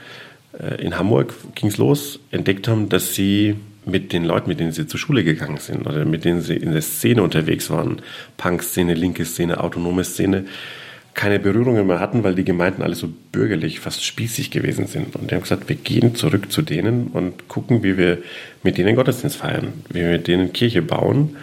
äh, 0.58 0.82
in 0.82 0.98
Hamburg 0.98 1.34
ging 1.54 1.68
es 1.68 1.78
los, 1.78 2.20
entdeckt 2.30 2.68
haben, 2.68 2.88
dass 2.88 3.14
sie 3.14 3.56
mit 3.84 4.12
den 4.12 4.24
Leuten, 4.24 4.48
mit 4.48 4.60
denen 4.60 4.72
sie 4.72 4.86
zur 4.86 5.00
Schule 5.00 5.24
gegangen 5.24 5.58
sind 5.58 5.86
oder 5.86 6.04
mit 6.04 6.24
denen 6.24 6.42
sie 6.42 6.56
in 6.56 6.72
der 6.72 6.82
Szene 6.82 7.22
unterwegs 7.22 7.70
waren, 7.70 8.02
Punk-Szene, 8.36 8.94
linke 8.94 9.24
Szene, 9.24 9.60
autonome 9.60 10.04
Szene, 10.04 10.44
keine 11.14 11.40
Berührungen 11.40 11.86
mehr 11.86 11.98
hatten, 11.98 12.22
weil 12.22 12.34
die 12.34 12.44
Gemeinden 12.44 12.82
alle 12.82 12.94
so 12.94 13.08
bürgerlich, 13.32 13.80
fast 13.80 14.04
spießig 14.04 14.50
gewesen 14.50 14.86
sind. 14.86 15.16
Und 15.16 15.30
die 15.30 15.34
haben 15.34 15.42
gesagt, 15.42 15.68
wir 15.68 15.74
gehen 15.74 16.14
zurück 16.14 16.52
zu 16.52 16.62
denen 16.62 17.08
und 17.08 17.48
gucken, 17.48 17.82
wie 17.82 17.96
wir 17.96 18.18
mit 18.62 18.78
denen 18.78 18.94
Gottesdienst 18.94 19.36
feiern, 19.36 19.72
wie 19.88 20.00
wir 20.00 20.10
mit 20.10 20.28
denen 20.28 20.52
Kirche 20.52 20.82
bauen 20.82 21.36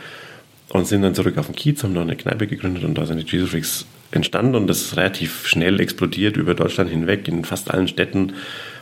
und 0.70 0.88
sind 0.88 1.02
dann 1.02 1.15
zurück 1.15 1.38
auf 1.38 1.48
den 1.48 1.56
Kiez, 1.56 1.84
haben 1.84 1.94
noch 1.94 2.04
eine 2.04 2.15
Kneipe 2.15 2.48
gegründet 2.48 2.84
und 2.86 2.98
da 2.98 3.06
sind 3.06 3.22
die 3.22 3.30
Jesus 3.30 3.50
Freaks 3.50 3.86
entstanden 4.15 4.56
und 4.56 4.67
das 4.67 4.82
ist 4.82 4.97
relativ 4.97 5.47
schnell 5.47 5.80
explodiert 5.80 6.38
über 6.38 6.54
Deutschland 6.54 6.89
hinweg. 6.89 7.28
In 7.28 7.45
fast 7.45 7.71
allen 7.71 7.88
Städten 7.88 8.34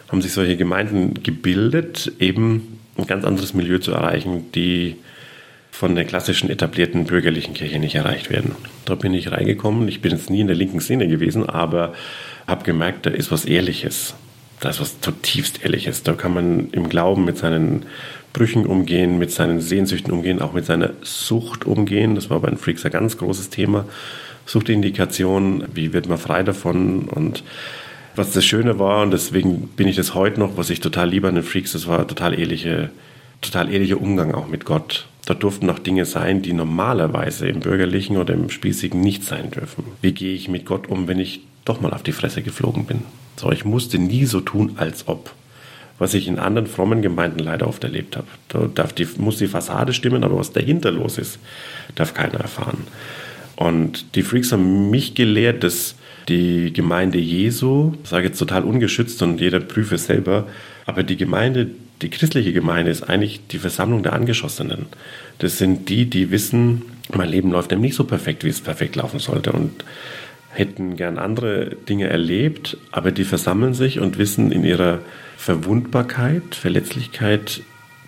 haben 0.09 0.21
sich 0.21 0.33
solche 0.33 0.57
Gemeinden 0.57 1.15
gebildet, 1.23 2.11
eben 2.19 2.79
ein 2.97 3.07
ganz 3.07 3.25
anderes 3.25 3.53
Milieu 3.53 3.79
zu 3.79 3.91
erreichen, 3.91 4.51
die 4.53 4.97
von 5.71 5.95
der 5.95 6.05
klassischen 6.05 6.51
etablierten 6.51 7.05
bürgerlichen 7.05 7.55
Kirche 7.55 7.79
nicht 7.79 7.95
erreicht 7.95 8.29
werden. 8.29 8.55
Da 8.85 8.93
bin 8.93 9.13
ich 9.15 9.31
reingekommen. 9.31 9.87
Ich 9.87 10.01
bin 10.01 10.11
jetzt 10.11 10.29
nie 10.29 10.41
in 10.41 10.47
der 10.47 10.55
linken 10.55 10.79
Szene 10.79 11.07
gewesen, 11.07 11.49
aber 11.49 11.93
habe 12.45 12.63
gemerkt, 12.63 13.07
da 13.07 13.09
ist 13.09 13.31
was 13.31 13.45
Ehrliches. 13.45 14.13
Da 14.59 14.69
ist 14.69 14.79
was 14.79 15.01
zutiefst 15.01 15.63
Ehrliches. 15.63 16.03
Da 16.03 16.13
kann 16.13 16.33
man 16.33 16.69
im 16.69 16.89
Glauben 16.89 17.25
mit 17.25 17.39
seinen 17.39 17.87
Brüchen 18.33 18.67
umgehen, 18.67 19.17
mit 19.17 19.31
seinen 19.31 19.61
Sehnsüchten 19.61 20.13
umgehen, 20.13 20.41
auch 20.41 20.53
mit 20.53 20.65
seiner 20.65 20.91
Sucht 21.01 21.65
umgehen. 21.65 22.13
Das 22.13 22.29
war 22.29 22.39
bei 22.39 22.49
den 22.49 22.59
Freaks 22.59 22.85
ein 22.85 22.91
ganz 22.91 23.17
großes 23.17 23.49
Thema. 23.49 23.85
Suchtindikation, 24.45 25.65
wie 25.73 25.93
wird 25.93 26.07
man 26.07 26.17
frei 26.17 26.43
davon 26.43 27.05
und 27.05 27.43
was 28.15 28.31
das 28.31 28.45
Schöne 28.45 28.77
war, 28.77 29.01
und 29.01 29.11
deswegen 29.11 29.69
bin 29.69 29.87
ich 29.87 29.95
das 29.95 30.13
heute 30.13 30.39
noch, 30.39 30.57
was 30.57 30.69
ich 30.69 30.79
total 30.79 31.09
liebe 31.09 31.27
an 31.27 31.35
den 31.35 31.43
Freaks, 31.43 31.71
das 31.71 31.87
war 31.87 32.07
total 32.07 32.37
ehrliche, 32.37 32.91
total 33.41 33.73
ehrlicher 33.73 33.99
Umgang 33.99 34.33
auch 34.33 34.47
mit 34.47 34.65
Gott. 34.65 35.07
Da 35.25 35.33
durften 35.33 35.69
auch 35.69 35.79
Dinge 35.79 36.05
sein, 36.05 36.41
die 36.41 36.53
normalerweise 36.53 37.47
im 37.47 37.61
bürgerlichen 37.61 38.17
oder 38.17 38.33
im 38.33 38.49
spießigen 38.49 38.99
nicht 38.99 39.23
sein 39.23 39.51
dürfen. 39.51 39.85
Wie 40.01 40.11
gehe 40.11 40.33
ich 40.33 40.49
mit 40.49 40.65
Gott 40.65 40.87
um, 40.87 41.07
wenn 41.07 41.19
ich 41.19 41.41
doch 41.63 41.79
mal 41.79 41.93
auf 41.93 42.03
die 42.03 42.11
Fresse 42.11 42.41
geflogen 42.41 42.85
bin? 42.85 43.03
So, 43.37 43.51
ich 43.51 43.63
musste 43.63 43.97
nie 43.97 44.25
so 44.25 44.41
tun, 44.41 44.73
als 44.75 45.07
ob. 45.07 45.31
Was 45.97 46.13
ich 46.13 46.27
in 46.27 46.39
anderen 46.39 46.67
frommen 46.67 47.01
Gemeinden 47.01 47.39
leider 47.39 47.67
oft 47.67 47.83
erlebt 47.83 48.17
habe. 48.17 48.27
Da 48.49 48.67
darf 48.73 48.91
die, 48.93 49.07
muss 49.17 49.37
die 49.37 49.47
Fassade 49.47 49.93
stimmen, 49.93 50.23
aber 50.23 50.37
was 50.37 50.51
dahinter 50.51 50.91
los 50.91 51.17
ist, 51.17 51.39
darf 51.95 52.13
keiner 52.13 52.39
erfahren. 52.39 52.85
Und 53.55 54.15
die 54.15 54.23
Freaks 54.23 54.51
haben 54.51 54.89
mich 54.89 55.15
gelehrt, 55.15 55.63
dass 55.63 55.95
die 56.27 56.71
Gemeinde 56.73 57.19
Jesu, 57.19 57.93
ich 58.03 58.09
sage 58.09 58.27
jetzt 58.27 58.39
total 58.39 58.63
ungeschützt 58.63 59.21
und 59.21 59.39
jeder 59.39 59.59
prüfe 59.59 59.97
selber, 59.97 60.47
aber 60.85 61.03
die 61.03 61.17
Gemeinde, 61.17 61.67
die 62.01 62.09
christliche 62.09 62.53
Gemeinde 62.53 62.91
ist 62.91 63.03
eigentlich 63.03 63.41
die 63.51 63.59
Versammlung 63.59 64.03
der 64.03 64.13
Angeschossenen. 64.13 64.87
Das 65.39 65.57
sind 65.57 65.89
die, 65.89 66.05
die 66.05 66.31
wissen, 66.31 66.83
mein 67.13 67.29
Leben 67.29 67.51
läuft 67.51 67.71
eben 67.71 67.81
nicht 67.81 67.95
so 67.95 68.05
perfekt, 68.05 68.43
wie 68.43 68.49
es 68.49 68.61
perfekt 68.61 68.95
laufen 68.95 69.19
sollte 69.19 69.51
und 69.51 69.83
hätten 70.49 70.95
gern 70.95 71.17
andere 71.17 71.75
Dinge 71.89 72.07
erlebt, 72.07 72.77
aber 72.91 73.11
die 73.11 73.23
versammeln 73.23 73.73
sich 73.73 73.99
und 73.99 74.17
wissen 74.17 74.51
in 74.51 74.63
ihrer 74.63 74.99
Verwundbarkeit, 75.37 76.55
Verletzlichkeit, 76.55 77.61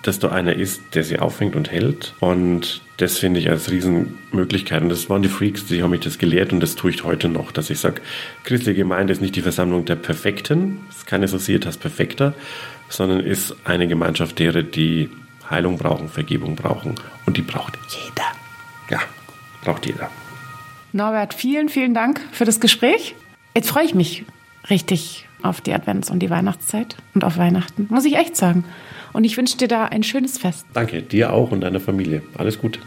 dass 0.08 0.20
du 0.20 0.30
einer 0.30 0.56
ist, 0.56 0.82
der 0.94 1.04
sie 1.04 1.20
auffängt 1.20 1.56
und 1.56 1.72
hält. 1.72 2.14
Und 2.20 2.82
das 2.98 3.18
finde 3.18 3.40
ich 3.40 3.50
als 3.50 3.72
Riesenmöglichkeit. 3.72 4.82
Und 4.82 4.90
das 4.90 5.10
waren 5.10 5.24
die 5.24 5.30
Freaks, 5.30 5.66
die 5.66 5.82
haben 5.82 5.90
mich 5.90 6.02
das 6.02 6.18
gelehrt 6.18 6.54
und 6.54 6.60
das 6.60 6.76
tue 6.76 6.92
ich 6.92 7.04
heute 7.04 7.28
noch, 7.28 7.52
dass 7.52 7.70
ich 7.70 7.80
sage, 7.80 8.02
christliche 8.44 8.78
Gemeinde 8.78 9.14
ist 9.14 9.22
nicht 9.22 9.36
die 9.36 9.42
Versammlung 9.42 9.86
der 9.86 9.96
Perfekten, 9.96 10.82
ist 10.90 11.08
keine 11.08 11.28
Societas 11.28 11.78
Perfekter, 11.78 12.34
sondern 12.88 13.20
ist 13.20 13.56
eine 13.64 13.88
Gemeinschaft 13.88 14.38
derer, 14.38 14.62
die 14.62 15.10
Heilung 15.50 15.78
brauchen, 15.78 16.10
Vergebung 16.10 16.56
brauchen. 16.56 16.96
Und 17.26 17.38
die 17.38 17.42
braucht 17.42 17.78
jeder. 17.90 18.28
Ja, 18.90 19.00
braucht 19.64 19.86
jeder. 19.86 20.10
Norbert, 20.94 21.34
vielen, 21.34 21.68
vielen 21.68 21.94
Dank 21.94 22.22
für 22.32 22.46
das 22.46 22.60
Gespräch. 22.60 23.16
Jetzt 23.56 23.70
freue 23.70 23.86
ich 23.86 23.96
mich 23.96 24.24
richtig 24.70 25.28
auf 25.42 25.62
die 25.62 25.74
Advents- 25.74 26.10
und 26.10 26.20
die 26.20 26.30
Weihnachtszeit 26.30 26.96
und 27.14 27.24
auf 27.24 27.38
Weihnachten, 27.38 27.88
muss 27.90 28.06
ich 28.06 28.16
echt 28.16 28.36
sagen. 28.36 28.64
Und 29.16 29.24
ich 29.24 29.38
wünsche 29.38 29.56
dir 29.56 29.70
da 29.70 29.86
ein 29.86 30.04
schönes 30.04 30.38
Fest. 30.38 30.66
Danke, 30.74 31.02
dir 31.02 31.32
auch 31.32 31.52
und 31.52 31.62
deiner 31.62 31.80
Familie. 31.80 32.22
Alles 32.38 32.60
Gute. 32.60 32.82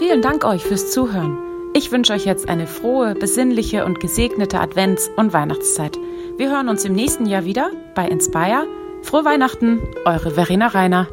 Vielen 0.00 0.20
Dank 0.20 0.44
euch 0.44 0.64
fürs 0.64 0.90
Zuhören. 0.90 1.38
Ich 1.74 1.92
wünsche 1.92 2.12
euch 2.12 2.24
jetzt 2.24 2.48
eine 2.48 2.66
frohe, 2.66 3.14
besinnliche 3.14 3.84
und 3.84 4.00
gesegnete 4.00 4.58
Advents- 4.58 5.10
und 5.16 5.32
Weihnachtszeit. 5.32 5.96
Wir 6.38 6.50
hören 6.50 6.68
uns 6.68 6.84
im 6.84 6.92
nächsten 6.92 7.26
Jahr 7.26 7.44
wieder 7.44 7.70
bei 7.94 8.08
Inspire. 8.08 8.66
Frohe 9.02 9.24
Weihnachten, 9.24 9.78
eure 10.04 10.32
Verena 10.32 10.66
Reiner. 10.66 11.06